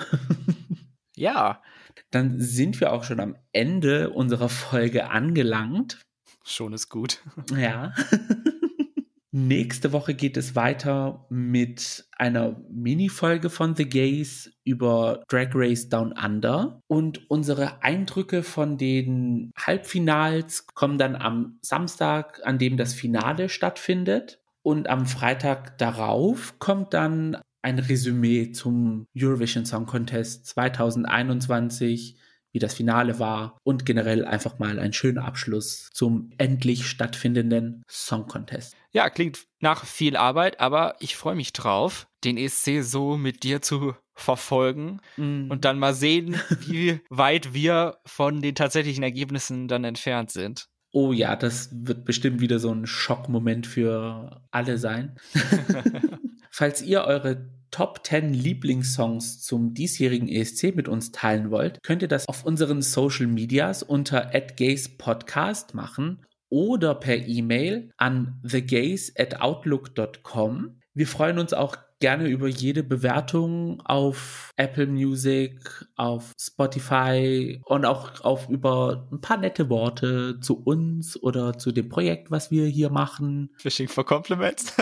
[1.16, 1.62] ja.
[2.11, 6.00] Dann sind wir auch schon am Ende unserer Folge angelangt.
[6.44, 7.22] Schon ist gut.
[7.57, 7.92] Ja.
[9.38, 16.12] Nächste Woche geht es weiter mit einer Mini-Folge von The Gays über Drag Race Down
[16.12, 16.80] Under.
[16.86, 24.40] Und unsere Eindrücke von den Halbfinals kommen dann am Samstag, an dem das Finale stattfindet.
[24.66, 32.18] Und am Freitag darauf kommt dann ein Resümee zum Eurovision Song Contest 2021
[32.50, 38.26] wie das Finale war und generell einfach mal ein schöner Abschluss zum endlich stattfindenden Song
[38.26, 38.74] Contest.
[38.90, 43.62] Ja, klingt nach viel Arbeit, aber ich freue mich drauf, den ESC so mit dir
[43.62, 45.50] zu verfolgen mm.
[45.50, 50.70] und dann mal sehen, wie weit wir von den tatsächlichen Ergebnissen dann entfernt sind.
[50.97, 55.14] Oh ja, das wird bestimmt wieder so ein Schockmoment für alle sein.
[56.51, 62.09] Falls ihr eure Top 10 Lieblingssongs zum diesjährigen ESC mit uns teilen wollt, könnt ihr
[62.09, 70.80] das auf unseren Social Medias unter @gayspodcast machen oder per E-Mail an thegays@outlook.com.
[70.94, 78.20] Wir freuen uns auch gerne über jede Bewertung auf Apple Music, auf Spotify und auch
[78.22, 82.90] auf über ein paar nette Worte zu uns oder zu dem Projekt, was wir hier
[82.90, 83.51] machen.
[83.59, 84.74] Fishing for Compliments.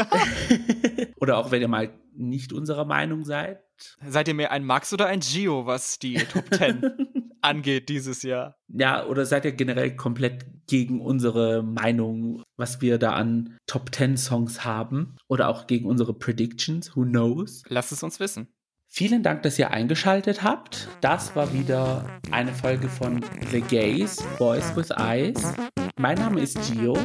[1.21, 3.61] oder auch wenn ihr mal nicht unserer Meinung seid.
[4.07, 7.09] Seid ihr mehr ein Max oder ein Gio, was die Top 10
[7.45, 8.57] angeht dieses Jahr?
[8.68, 14.16] Ja, oder seid ihr generell komplett gegen unsere Meinung, was wir da an Top 10
[14.16, 15.16] Songs haben?
[15.28, 16.97] Oder auch gegen unsere Predictions?
[16.97, 17.62] Who knows?
[17.68, 18.49] Lasst es uns wissen.
[18.88, 20.88] Vielen Dank, dass ihr eingeschaltet habt.
[21.01, 25.53] Das war wieder eine Folge von The Gays, Boys with Eyes.
[25.97, 26.97] Mein Name ist Gio.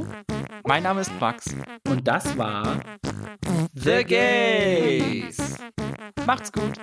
[0.65, 1.55] Mein Name ist Max.
[1.87, 2.79] Und das war
[3.73, 5.57] The Gays.
[6.27, 6.73] Macht's gut.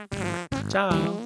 [0.69, 1.21] Ciao.